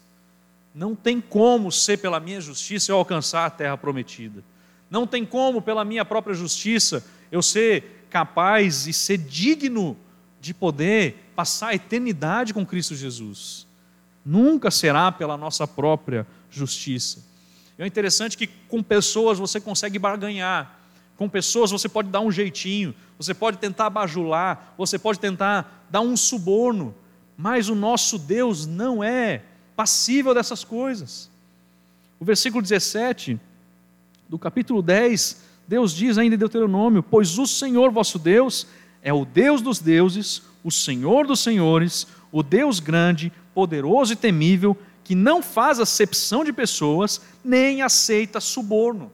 [0.74, 4.44] Não tem como ser pela minha justiça eu alcançar a terra prometida.
[4.89, 9.98] Não tem como, pela minha própria justiça, eu ser capaz e ser digno
[10.39, 13.68] de poder passar a eternidade com Cristo Jesus.
[14.26, 17.24] Nunca será pela nossa própria justiça.
[17.78, 20.80] É interessante que com pessoas você consegue barganhar,
[21.17, 26.01] com pessoas você pode dar um jeitinho, você pode tentar bajular, você pode tentar dar
[26.01, 26.93] um suborno,
[27.38, 29.41] mas o nosso Deus não é
[29.76, 31.30] passível dessas coisas.
[32.19, 33.39] O versículo 17
[34.30, 38.67] do capítulo 10, Deus diz ainda em Deuteronômio: Pois o Senhor vosso Deus
[39.01, 44.78] é o Deus dos deuses, o Senhor dos senhores, o Deus grande, poderoso e temível,
[45.04, 49.12] que não faz acepção de pessoas, nem aceita suborno.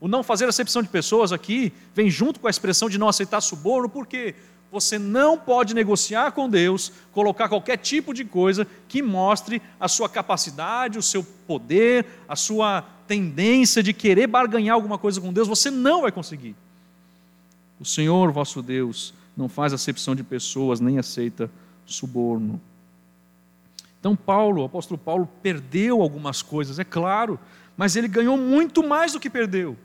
[0.00, 3.40] O não fazer acepção de pessoas aqui vem junto com a expressão de não aceitar
[3.40, 4.34] suborno, por quê?
[4.70, 10.08] Você não pode negociar com Deus, colocar qualquer tipo de coisa que mostre a sua
[10.08, 15.46] capacidade, o seu poder, a sua tendência de querer barganhar alguma coisa com Deus.
[15.46, 16.56] Você não vai conseguir.
[17.78, 21.50] O Senhor, vosso Deus, não faz acepção de pessoas, nem aceita
[21.86, 22.60] suborno.
[24.04, 27.40] Então, Paulo, o apóstolo Paulo, perdeu algumas coisas, é claro,
[27.74, 29.78] mas ele ganhou muito mais do que perdeu.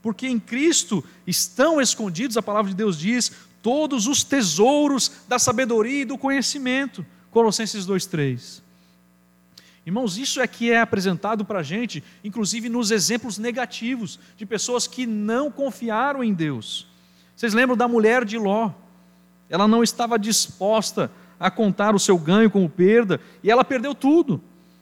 [0.00, 6.02] Porque em Cristo estão escondidos, a palavra de Deus diz, todos os tesouros da sabedoria
[6.02, 7.04] e do conhecimento.
[7.32, 8.62] Colossenses 2,3.
[9.84, 14.86] Irmãos, isso é que é apresentado para a gente, inclusive nos exemplos negativos de pessoas
[14.86, 16.86] que não confiaram em Deus.
[17.34, 18.70] Vocês lembram da mulher de Ló?
[19.50, 21.10] Ela não estava disposta a
[21.50, 24.40] contar o seu ganho como perda, e ela perdeu tudo.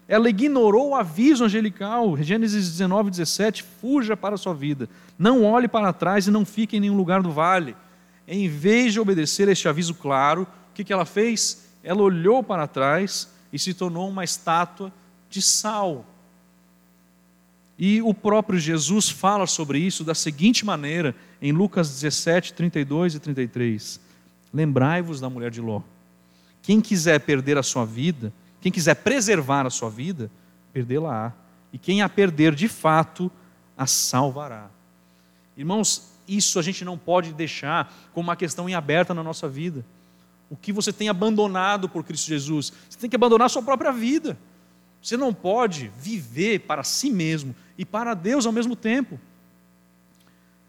[0.09, 4.89] Ela ignorou o aviso angelical, Gênesis 19, 17: fuja para a sua vida,
[5.19, 7.75] não olhe para trás e não fique em nenhum lugar do vale.
[8.27, 11.69] Em vez de obedecer este aviso claro, o que ela fez?
[11.83, 14.93] Ela olhou para trás e se tornou uma estátua
[15.29, 16.07] de sal.
[17.79, 23.19] E o próprio Jesus fala sobre isso da seguinte maneira, em Lucas 17, 32 e
[23.19, 24.01] 33.
[24.53, 25.83] Lembrai-vos da mulher de Ló.
[26.63, 30.31] Quem quiser perder a sua vida, quem quiser preservar a sua vida,
[30.73, 31.33] perdê-la-á.
[31.73, 33.31] E quem a perder de fato,
[33.77, 34.71] a salvará.
[35.57, 39.85] Irmãos, isso a gente não pode deixar como uma questão em aberta na nossa vida.
[40.49, 42.73] O que você tem abandonado por Cristo Jesus?
[42.89, 44.39] Você tem que abandonar a sua própria vida.
[45.03, 49.19] Você não pode viver para si mesmo e para Deus ao mesmo tempo.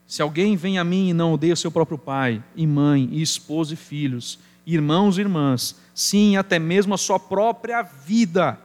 [0.07, 3.73] Se alguém vem a mim e não odeia seu próprio pai, e mãe, e esposo
[3.73, 8.59] e filhos, irmãos e irmãs, sim, até mesmo a sua própria vida,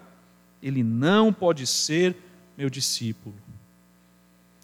[0.62, 2.16] ele não pode ser
[2.56, 3.34] meu discípulo.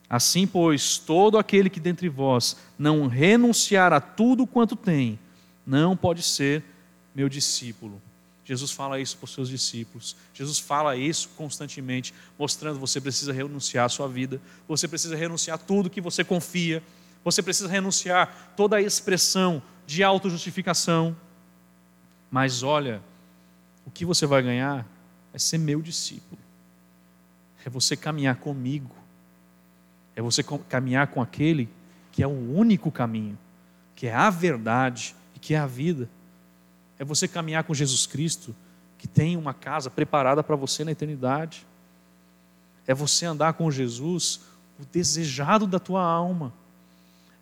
[0.09, 5.19] Assim, pois, todo aquele que dentre vós não renunciar a tudo quanto tem,
[5.67, 6.63] não pode ser
[7.15, 8.01] meu discípulo.
[8.45, 10.15] Jesus fala isso para os seus discípulos.
[10.35, 15.55] Jesus fala isso constantemente, mostrando que você precisa renunciar à sua vida, você precisa renunciar
[15.55, 16.83] a tudo que você confia,
[17.25, 21.17] você precisa renunciar toda a expressão de autojustificação.
[22.31, 23.03] Mas olha,
[23.87, 24.87] o que você vai ganhar
[25.33, 26.41] é ser meu discípulo,
[27.65, 28.95] é você caminhar comigo,
[30.17, 31.69] é você caminhar com aquele
[32.13, 33.37] que é o único caminho,
[33.97, 36.09] que é a verdade e que é a vida.
[36.99, 38.55] É você caminhar com Jesus Cristo,
[38.97, 41.67] que tem uma casa preparada para você na eternidade.
[42.87, 44.43] É você andar com Jesus,
[44.79, 46.53] o desejado da tua alma.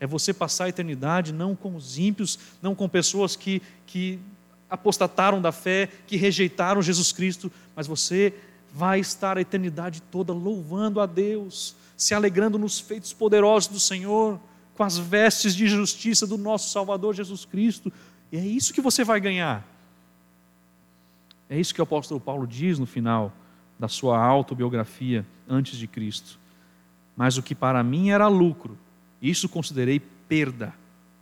[0.03, 4.19] É você passar a eternidade não com os ímpios, não com pessoas que, que
[4.69, 8.35] apostataram da fé, que rejeitaram Jesus Cristo, mas você
[8.75, 14.41] vai estar a eternidade toda louvando a Deus, se alegrando nos feitos poderosos do Senhor,
[14.75, 17.93] com as vestes de justiça do nosso Salvador Jesus Cristo.
[18.33, 19.65] E é isso que você vai ganhar.
[21.49, 23.33] É isso que o apóstolo Paulo diz no final
[23.79, 26.41] da sua autobiografia antes de Cristo.
[27.17, 28.77] Mas o que para mim era lucro,
[29.31, 30.75] isso considerei perda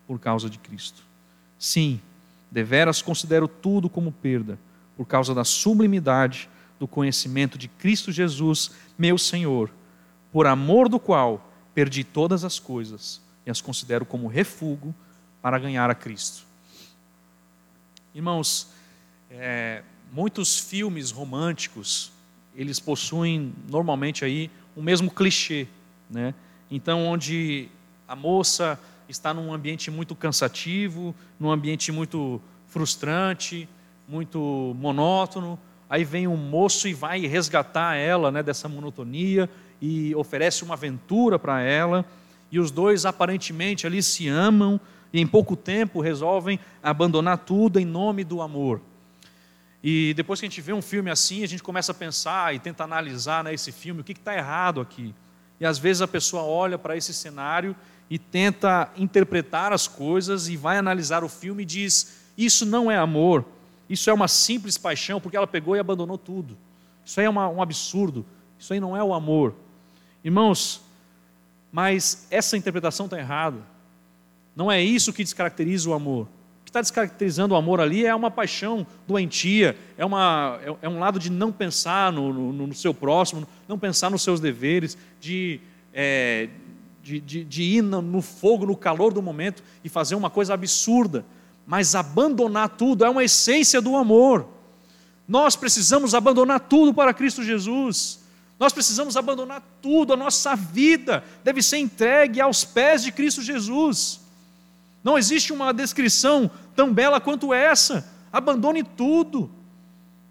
[0.06, 1.02] por causa de Cristo.
[1.58, 2.00] Sim,
[2.50, 4.58] deveras considero tudo como perda,
[4.96, 6.48] por causa da sublimidade
[6.78, 9.70] do conhecimento de Cristo Jesus, meu Senhor
[10.32, 14.94] por amor do qual perdi todas as coisas e as considero como refúgio
[15.42, 16.44] para ganhar a Cristo.
[18.14, 18.68] Irmãos,
[19.30, 19.82] é,
[20.12, 22.12] muitos filmes românticos
[22.54, 25.66] eles possuem normalmente aí o mesmo clichê,
[26.08, 26.34] né?
[26.70, 27.68] Então, onde
[28.10, 28.76] a moça
[29.08, 33.68] está num ambiente muito cansativo, num ambiente muito frustrante,
[34.08, 35.56] muito monótono,
[35.88, 39.48] aí vem um moço e vai resgatar ela né, dessa monotonia
[39.80, 42.04] e oferece uma aventura para ela,
[42.50, 44.80] e os dois aparentemente ali se amam
[45.12, 48.80] e em pouco tempo resolvem abandonar tudo em nome do amor.
[49.84, 52.58] E depois que a gente vê um filme assim, a gente começa a pensar e
[52.58, 55.14] tenta analisar né, esse filme, o que está errado aqui.
[55.60, 57.76] E às vezes a pessoa olha para esse cenário
[58.10, 62.96] e tenta interpretar as coisas e vai analisar o filme e diz: Isso não é
[62.96, 63.44] amor,
[63.88, 66.58] isso é uma simples paixão, porque ela pegou e abandonou tudo.
[67.04, 68.26] Isso aí é uma, um absurdo,
[68.58, 69.54] isso aí não é o amor.
[70.24, 70.82] Irmãos,
[71.72, 73.58] mas essa interpretação está errada.
[74.54, 76.26] Não é isso que descaracteriza o amor.
[76.60, 80.88] O que está descaracterizando o amor ali é uma paixão doentia, é, uma, é, é
[80.88, 84.98] um lado de não pensar no, no, no, seu próximo, não pensar nos seus deveres,
[85.20, 85.60] de,
[85.92, 86.48] é,
[87.02, 91.24] de, de, de ir no, fogo, no calor do momento e fazer uma coisa absurda.
[91.66, 94.46] Mas abandonar tudo é uma essência do amor.
[95.26, 98.20] Nós precisamos abandonar tudo para Cristo Jesus.
[98.58, 104.20] Nós precisamos abandonar tudo, a nossa vida deve ser entregue aos pés de Cristo Jesus.
[105.02, 108.06] Não existe uma descrição tão bela quanto essa.
[108.30, 109.50] Abandone tudo.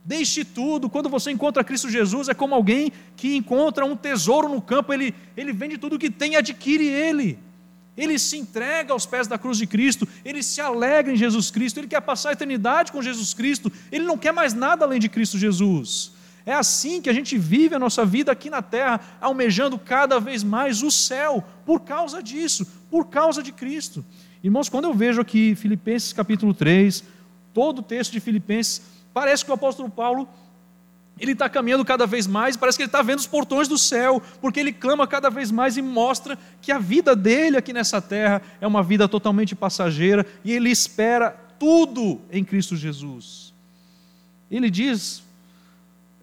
[0.03, 0.89] Deixe tudo.
[0.89, 5.13] Quando você encontra Cristo Jesus, é como alguém que encontra um tesouro no campo, ele,
[5.35, 7.37] ele vende tudo o que tem e adquire ele.
[7.97, 11.79] Ele se entrega aos pés da cruz de Cristo, ele se alegra em Jesus Cristo,
[11.79, 15.09] ele quer passar a eternidade com Jesus Cristo, ele não quer mais nada além de
[15.09, 16.13] Cristo Jesus.
[16.45, 20.43] É assim que a gente vive a nossa vida aqui na terra, almejando cada vez
[20.43, 24.03] mais o céu, por causa disso, por causa de Cristo.
[24.41, 27.03] Irmãos, quando eu vejo aqui Filipenses capítulo 3,
[27.53, 28.81] todo o texto de Filipenses,
[29.13, 30.27] parece que o apóstolo Paulo
[31.19, 34.21] ele está caminhando cada vez mais, parece que ele está vendo os portões do céu,
[34.39, 38.41] porque ele clama cada vez mais e mostra que a vida dele aqui nessa terra
[38.61, 43.53] é uma vida totalmente passageira e ele espera tudo em Cristo Jesus.
[44.49, 45.21] Ele diz,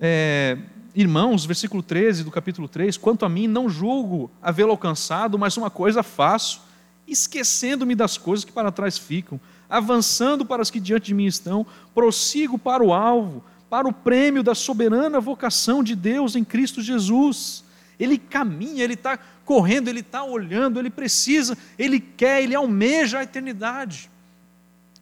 [0.01, 0.57] é,
[0.95, 5.70] irmãos, versículo 13 do capítulo 3: Quanto a mim, não julgo havê-lo alcançado, mas uma
[5.70, 6.64] coisa faço
[7.07, 11.66] esquecendo-me das coisas que para trás ficam, avançando para as que diante de mim estão,
[11.94, 17.64] prossigo para o alvo, para o prêmio da soberana vocação de Deus em Cristo Jesus.
[17.98, 23.22] Ele caminha, ele está correndo, ele está olhando, ele precisa, ele quer, ele almeja a
[23.22, 24.10] eternidade.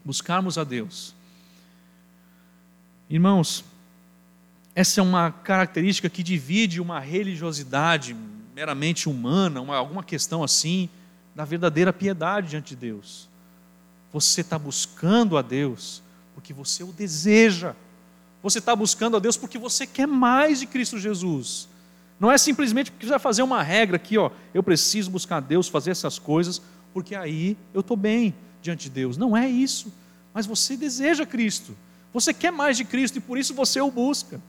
[0.04, 1.14] Buscarmos a Deus.
[3.08, 3.64] Irmãos,
[4.74, 8.16] essa é uma característica que divide uma religiosidade
[8.54, 10.88] meramente humana, uma, alguma questão assim,
[11.34, 13.28] da verdadeira piedade diante de Deus.
[14.14, 16.00] Você está buscando a Deus
[16.34, 17.74] porque você o deseja.
[18.44, 21.66] Você está buscando a Deus porque você quer mais de Cristo Jesus.
[22.20, 25.40] Não é simplesmente porque você vai fazer uma regra aqui, ó, eu preciso buscar a
[25.40, 26.62] Deus, fazer essas coisas,
[26.92, 29.16] porque aí eu estou bem diante de Deus.
[29.16, 29.92] Não é isso.
[30.32, 31.76] Mas você deseja Cristo.
[32.12, 34.40] Você quer mais de Cristo e por isso você o busca.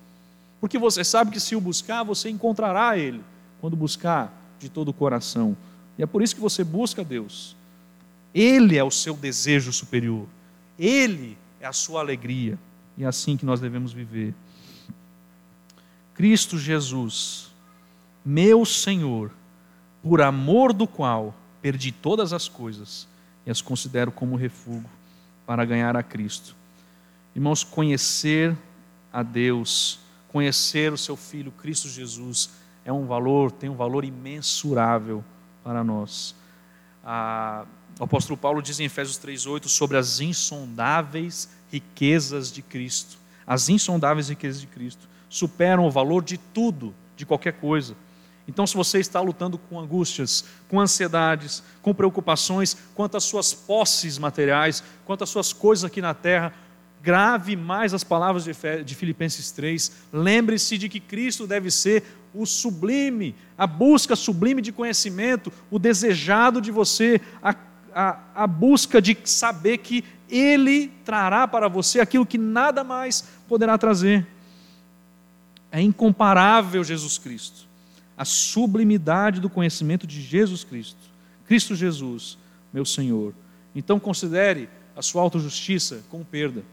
[0.62, 3.24] Porque você sabe que se o buscar, você encontrará Ele,
[3.60, 5.58] quando buscar de todo o coração.
[5.98, 7.56] E é por isso que você busca Deus.
[8.36, 10.28] Ele é o seu desejo superior.
[10.78, 12.60] Ele é a sua alegria.
[12.98, 14.36] E é assim que nós devemos viver.
[16.14, 17.50] Cristo Jesus,
[18.26, 19.32] meu Senhor,
[20.04, 23.08] por amor do qual perdi todas as coisas
[23.46, 24.90] e as considero como refúgio
[25.46, 26.56] para ganhar a Cristo.
[27.34, 28.56] Irmãos, conhecer
[29.12, 32.50] a Deus, conhecer o seu Filho Cristo Jesus
[32.84, 35.24] é um valor, tem um valor imensurável
[35.64, 36.36] para nós.
[37.04, 37.66] Ah,
[38.00, 43.18] o apóstolo Paulo diz em Efésios 3,8 sobre as insondáveis riquezas de Cristo.
[43.48, 47.96] As insondáveis riquezas de Cristo superam o valor de tudo, de qualquer coisa.
[48.48, 54.18] Então, se você está lutando com angústias, com ansiedades, com preocupações quanto às suas posses
[54.18, 56.54] materiais, quanto às suas coisas aqui na terra,
[57.02, 59.92] grave mais as palavras de Filipenses 3.
[60.12, 66.60] Lembre-se de que Cristo deve ser o sublime, a busca sublime de conhecimento, o desejado
[66.60, 67.56] de você, a,
[67.96, 73.78] a, a busca de saber que Ele trará para você aquilo que nada mais poderá
[73.78, 74.28] trazer.
[75.72, 77.66] É incomparável Jesus Cristo,
[78.18, 81.00] a sublimidade do conhecimento de Jesus Cristo,
[81.48, 82.38] Cristo Jesus,
[82.74, 83.34] meu Senhor.
[83.74, 86.64] Então considere a sua autojustiça como perda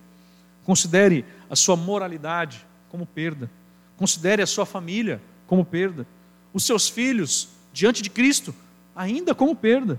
[0.65, 3.51] Considere a sua moralidade como perda.
[3.97, 6.07] Considere a sua família como perda.
[6.53, 8.55] Os seus filhos diante de Cristo
[8.95, 9.99] ainda como perda.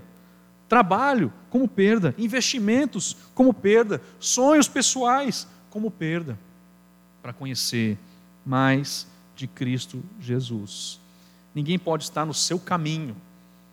[0.68, 2.14] Trabalho como perda.
[2.18, 4.00] Investimentos como perda.
[4.18, 6.38] Sonhos pessoais como perda.
[7.22, 7.98] Para conhecer
[8.44, 11.00] mais de Cristo Jesus.
[11.54, 13.16] Ninguém pode estar no seu caminho,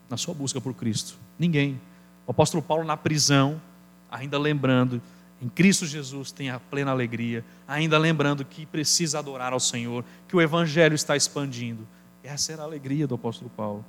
[0.10, 1.18] na sua busca por Cristo.
[1.38, 1.80] Ninguém.
[2.28, 3.62] O apóstolo Paulo, na prisão,
[4.10, 5.02] ainda lembrando
[5.42, 10.36] em Cristo Jesus tem a plena alegria, ainda lembrando que precisa adorar ao Senhor, que
[10.36, 11.88] o Evangelho está expandindo.
[12.24, 13.84] Essa era a alegria do apóstolo Paulo.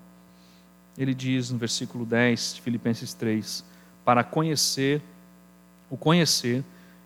[0.96, 3.64] Ele diz no versículo 10 de Filipenses 3:
[4.04, 5.02] Para conhecer,
[5.90, 6.64] o conhecer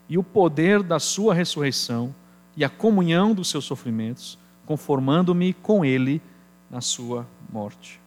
[0.09, 2.15] e o poder da Sua ressurreição
[2.57, 6.21] e a comunhão dos seus sofrimentos, conformando-me com Ele
[6.71, 8.01] na Sua morte.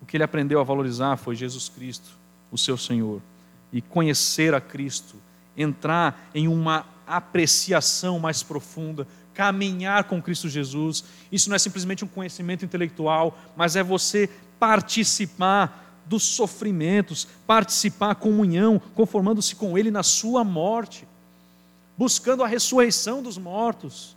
[0.00, 2.18] O que ele aprendeu a valorizar foi Jesus Cristo,
[2.50, 3.22] o seu Senhor,
[3.72, 5.16] e conhecer a Cristo
[5.56, 11.04] entrar em uma apreciação mais profunda, caminhar com Cristo Jesus.
[11.30, 14.28] Isso não é simplesmente um conhecimento intelectual, mas é você
[14.62, 21.04] participar dos sofrimentos, participar comunhão, conformando-se com Ele na sua morte,
[21.98, 24.16] buscando a ressurreição dos mortos.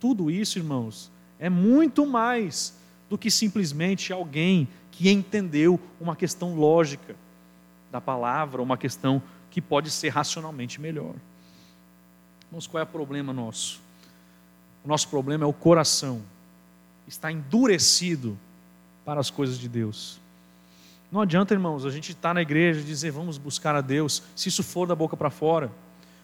[0.00, 1.08] Tudo isso, irmãos,
[1.38, 2.76] é muito mais
[3.08, 7.14] do que simplesmente alguém que entendeu uma questão lógica
[7.92, 9.22] da palavra, uma questão
[9.52, 11.14] que pode ser racionalmente melhor.
[12.50, 13.80] Mas qual é o problema nosso?
[14.84, 16.22] O nosso problema é o coração.
[17.06, 18.36] Está endurecido
[19.06, 20.18] para as coisas de Deus.
[21.12, 24.20] Não adianta, irmãos, a gente estar tá na igreja e dizer vamos buscar a Deus,
[24.34, 25.70] se isso for da boca para fora.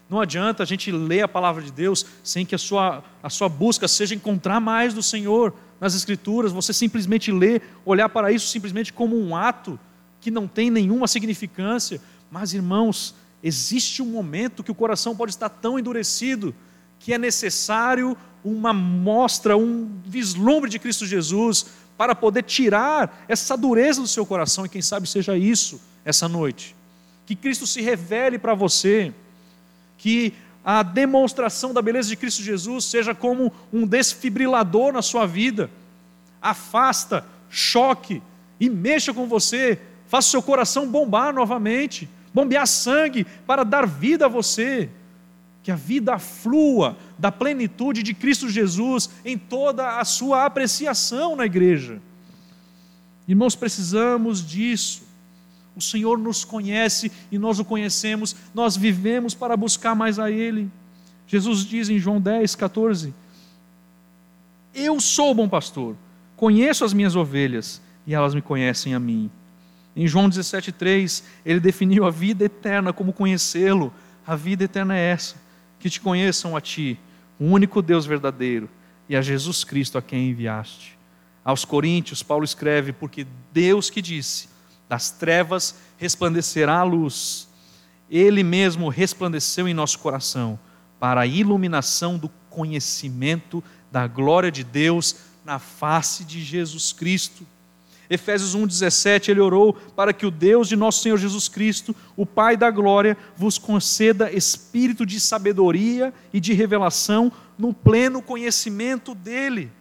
[0.09, 3.47] Não adianta a gente ler a palavra de Deus sem que a sua, a sua
[3.47, 8.91] busca seja encontrar mais do Senhor nas Escrituras, você simplesmente ler, olhar para isso simplesmente
[8.91, 9.79] como um ato
[10.19, 12.01] que não tem nenhuma significância.
[12.29, 16.53] Mas, irmãos, existe um momento que o coração pode estar tão endurecido
[16.99, 21.65] que é necessário uma mostra, um vislumbre de Cristo Jesus
[21.97, 26.75] para poder tirar essa dureza do seu coração e quem sabe seja isso essa noite.
[27.25, 29.13] Que Cristo se revele para você,
[29.97, 30.33] que
[30.65, 35.69] a demonstração da beleza de Cristo Jesus seja como um desfibrilador na sua vida.
[36.41, 38.21] Afasta, choque
[38.59, 44.29] e mexa com você, faça seu coração bombar novamente bombear sangue para dar vida a
[44.29, 44.89] você.
[45.63, 51.45] Que a vida flua da plenitude de Cristo Jesus em toda a sua apreciação na
[51.45, 52.01] igreja.
[53.27, 55.03] Irmãos, precisamos disso.
[55.75, 60.69] O Senhor nos conhece e nós o conhecemos, nós vivemos para buscar mais a Ele.
[61.25, 63.13] Jesus diz em João 10, 14:
[64.73, 65.95] Eu sou o bom pastor,
[66.35, 69.31] conheço as minhas ovelhas e elas me conhecem a mim.
[69.95, 73.93] Em João 17,3, ele definiu a vida eterna como conhecê-lo.
[74.25, 75.35] A vida eterna é essa:
[75.83, 76.97] que te conheçam a ti,
[77.37, 78.69] o único Deus verdadeiro,
[79.09, 80.97] e a Jesus Cristo a quem enviaste.
[81.43, 84.47] Aos Coríntios, Paulo escreve: Porque Deus que disse,
[84.87, 87.49] das trevas resplandecerá a luz,
[88.09, 90.57] Ele mesmo resplandeceu em nosso coração,
[91.01, 93.61] para a iluminação do conhecimento
[93.91, 97.45] da glória de Deus na face de Jesus Cristo.
[98.13, 102.55] Efésios 1,17, ele orou para que o Deus de nosso Senhor Jesus Cristo, o Pai
[102.55, 109.71] da glória, vos conceda espírito de sabedoria e de revelação no pleno conhecimento dele.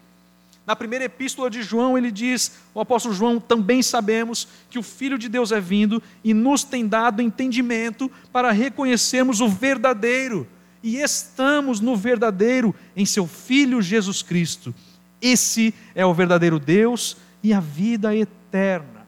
[0.67, 5.19] Na primeira epístola de João, ele diz, o apóstolo João, também sabemos que o Filho
[5.19, 10.49] de Deus é vindo e nos tem dado entendimento para reconhecermos o verdadeiro.
[10.83, 14.75] E estamos no verdadeiro em seu Filho Jesus Cristo.
[15.21, 19.03] Esse é o verdadeiro Deus e a vida eterna.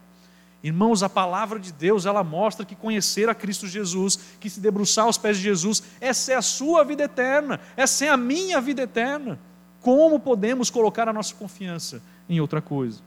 [0.63, 5.05] Irmãos, a palavra de Deus, ela mostra que conhecer a Cristo Jesus, que se debruçar
[5.05, 8.83] aos pés de Jesus, essa é a sua vida eterna, essa é a minha vida
[8.83, 9.39] eterna.
[9.83, 13.03] Como podemos colocar a nossa confiança em outra coisa?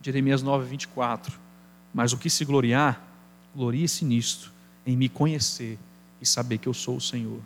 [0.00, 1.36] Jeremias 9, 24.
[1.92, 3.02] Mas o que se gloriar,
[3.54, 4.52] glorie-se nisto,
[4.86, 5.76] em me conhecer
[6.20, 7.40] e saber que eu sou o Senhor.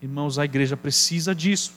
[0.00, 1.74] Irmãos, a igreja precisa disso,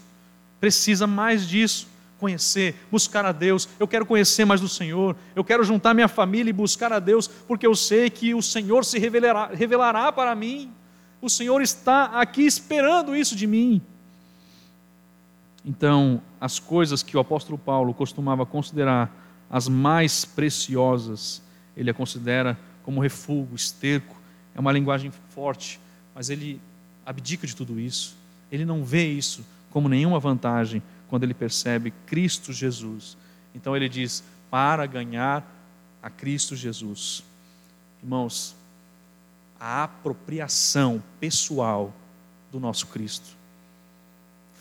[0.61, 1.87] precisa mais disso
[2.19, 3.67] conhecer, buscar a Deus.
[3.79, 5.15] Eu quero conhecer mais do Senhor.
[5.35, 8.85] Eu quero juntar minha família e buscar a Deus, porque eu sei que o Senhor
[8.85, 10.71] se revelará, revelará para mim.
[11.21, 13.81] O Senhor está aqui esperando isso de mim.
[15.65, 19.11] Então, as coisas que o apóstolo Paulo costumava considerar
[19.49, 21.41] as mais preciosas,
[21.75, 24.15] ele a considera como refúgio, esterco.
[24.55, 25.79] É uma linguagem forte,
[26.13, 26.61] mas ele
[27.05, 28.15] abdica de tudo isso.
[28.51, 33.17] Ele não vê isso como nenhuma vantagem, quando ele percebe Cristo Jesus.
[33.53, 35.45] Então ele diz: para ganhar
[36.01, 37.23] a Cristo Jesus.
[38.01, 38.55] Irmãos,
[39.59, 41.93] a apropriação pessoal
[42.51, 43.37] do nosso Cristo.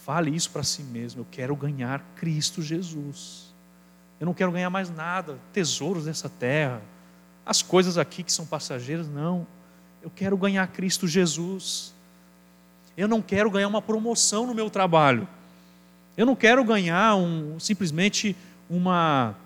[0.05, 1.21] Fale isso para si mesmo.
[1.21, 3.53] Eu quero ganhar Cristo Jesus.
[4.19, 6.83] Eu não quero ganhar mais nada, tesouros dessa terra,
[7.47, 9.47] as coisas aqui que são passageiras, não.
[10.03, 11.95] Eu quero ganhar Cristo Jesus.
[12.97, 15.29] Eu não quero ganhar uma promoção no meu trabalho.
[16.19, 18.35] Eu não quero ganhar um, simplesmente
[18.69, 19.37] uma,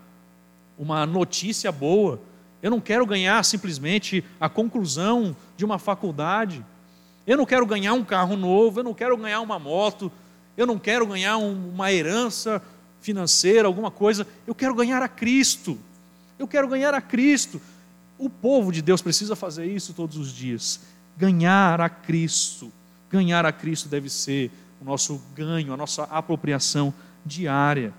[0.78, 2.18] uma notícia boa.
[2.62, 6.64] Eu não quero ganhar simplesmente a conclusão de uma faculdade.
[7.26, 10.10] Eu não quero ganhar um carro novo, eu não quero ganhar uma moto,
[10.56, 12.62] eu não quero ganhar um, uma herança
[13.02, 14.26] financeira, alguma coisa.
[14.46, 15.78] Eu quero ganhar a Cristo.
[16.38, 17.60] Eu quero ganhar a Cristo.
[18.16, 20.80] O povo de Deus precisa fazer isso todos os dias.
[21.18, 22.72] Ganhar a Cristo.
[23.10, 24.50] Ganhar a Cristo deve ser
[24.82, 26.92] o nosso ganho, a nossa apropriação
[27.24, 27.94] diária.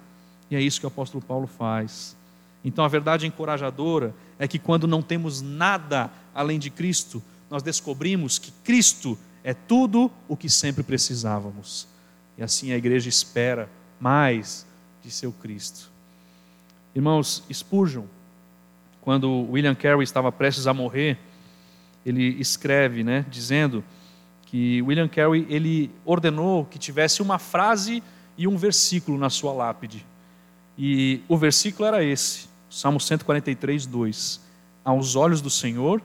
[0.51, 2.15] E é isso que o apóstolo Paulo faz.
[2.63, 8.37] Então a verdade encorajadora é que quando não temos nada além de Cristo, nós descobrimos
[8.37, 11.87] que Cristo é tudo o que sempre precisávamos.
[12.37, 13.69] E assim a igreja espera
[13.99, 14.65] mais
[15.01, 15.89] de seu Cristo.
[16.93, 18.05] Irmãos, Spurgeon,
[19.01, 21.17] quando William Carey estava prestes a morrer,
[22.05, 23.83] ele escreve, né, dizendo
[24.53, 28.03] que William Carey ele ordenou que tivesse uma frase
[28.37, 30.05] e um versículo na sua lápide.
[30.77, 34.39] E o versículo era esse, Salmo 143, 2.
[34.85, 35.99] Aos olhos do Senhor,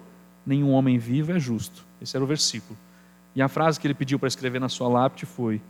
[0.46, 1.84] nenhum homem vivo é justo.
[2.00, 2.74] Esse era o versículo.
[3.36, 5.60] E a frase que ele pediu para escrever na sua lápide foi: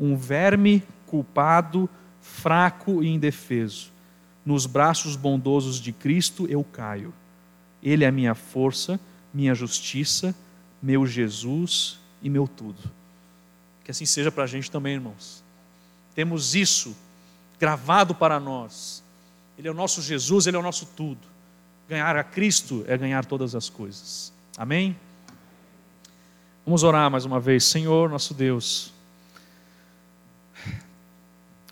[0.00, 1.86] Um verme culpado,
[2.22, 3.92] fraco e indefeso.
[4.42, 7.12] Nos braços bondosos de Cristo eu caio.
[7.82, 8.98] Ele é minha força,
[9.34, 10.34] minha justiça,
[10.82, 12.78] meu Jesus e meu tudo.
[13.84, 15.42] Que assim seja para a gente também, irmãos.
[16.14, 16.96] Temos isso
[17.58, 19.02] gravado para nós.
[19.58, 21.20] Ele é o nosso Jesus, ele é o nosso tudo.
[21.88, 24.32] Ganhar a Cristo é ganhar todas as coisas.
[24.56, 24.96] Amém?
[26.64, 27.64] Vamos orar mais uma vez.
[27.64, 28.92] Senhor, nosso Deus.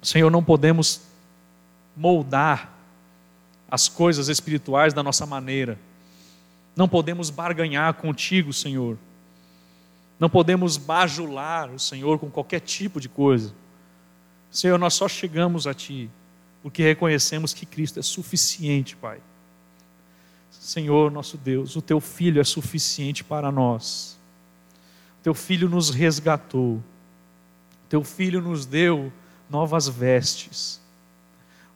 [0.03, 1.03] Senhor, não podemos
[1.97, 2.73] moldar
[3.71, 5.79] as coisas espirituais da nossa maneira.
[6.75, 8.99] Não podemos barganhar contigo, Senhor.
[10.21, 13.55] Não podemos bajular o Senhor com qualquer tipo de coisa.
[14.51, 16.11] Senhor, nós só chegamos a Ti
[16.63, 19.19] porque reconhecemos que Cristo é suficiente, Pai.
[20.51, 24.19] Senhor, nosso Deus, o Teu Filho é suficiente para nós.
[25.21, 26.75] O Teu Filho nos resgatou.
[26.75, 29.11] O Teu Filho nos deu
[29.49, 30.81] novas vestes.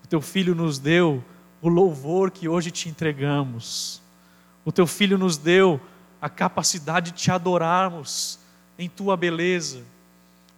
[0.04, 1.24] O Teu Filho nos deu
[1.62, 4.02] o louvor que hoje te entregamos.
[4.66, 5.80] O Teu Filho nos deu
[6.24, 8.38] a capacidade de te adorarmos
[8.78, 9.82] em Tua beleza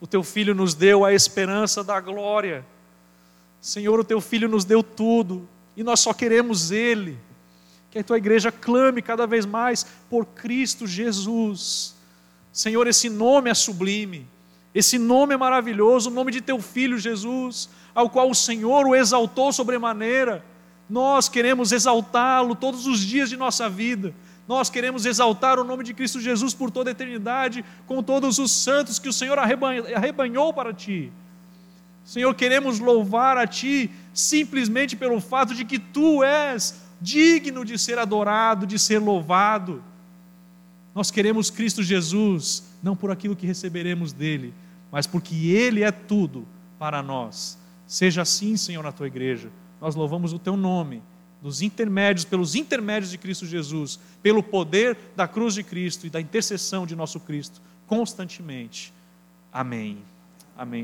[0.00, 2.64] o teu filho nos deu a esperança da glória.
[3.60, 7.18] Senhor, o teu filho nos deu tudo e nós só queremos ele.
[7.90, 11.94] Que a tua igreja clame cada vez mais por Cristo Jesus.
[12.52, 14.28] Senhor, esse nome é sublime.
[14.74, 18.94] Esse nome é maravilhoso, o nome de teu filho Jesus, ao qual o Senhor o
[18.94, 20.44] exaltou sobremaneira.
[20.88, 24.14] Nós queremos exaltá-lo todos os dias de nossa vida.
[24.48, 28.50] Nós queremos exaltar o nome de Cristo Jesus por toda a eternidade, com todos os
[28.50, 31.12] santos que o Senhor arrebanhou para ti.
[32.04, 37.98] Senhor, queremos louvar a Ti simplesmente pelo fato de que Tu és digno de ser
[37.98, 39.82] adorado, de ser louvado.
[40.94, 44.54] Nós queremos Cristo Jesus, não por aquilo que receberemos dele,
[44.92, 46.46] mas porque Ele é tudo
[46.78, 47.58] para nós.
[47.88, 49.50] Seja assim, Senhor, na Tua igreja.
[49.80, 51.02] Nós louvamos o Teu nome
[51.46, 56.20] dos intermédios, pelos intermédios de Cristo Jesus, pelo poder da cruz de Cristo e da
[56.20, 58.92] intercessão de nosso Cristo, constantemente.
[59.52, 59.98] Amém.
[60.58, 60.74] Amém.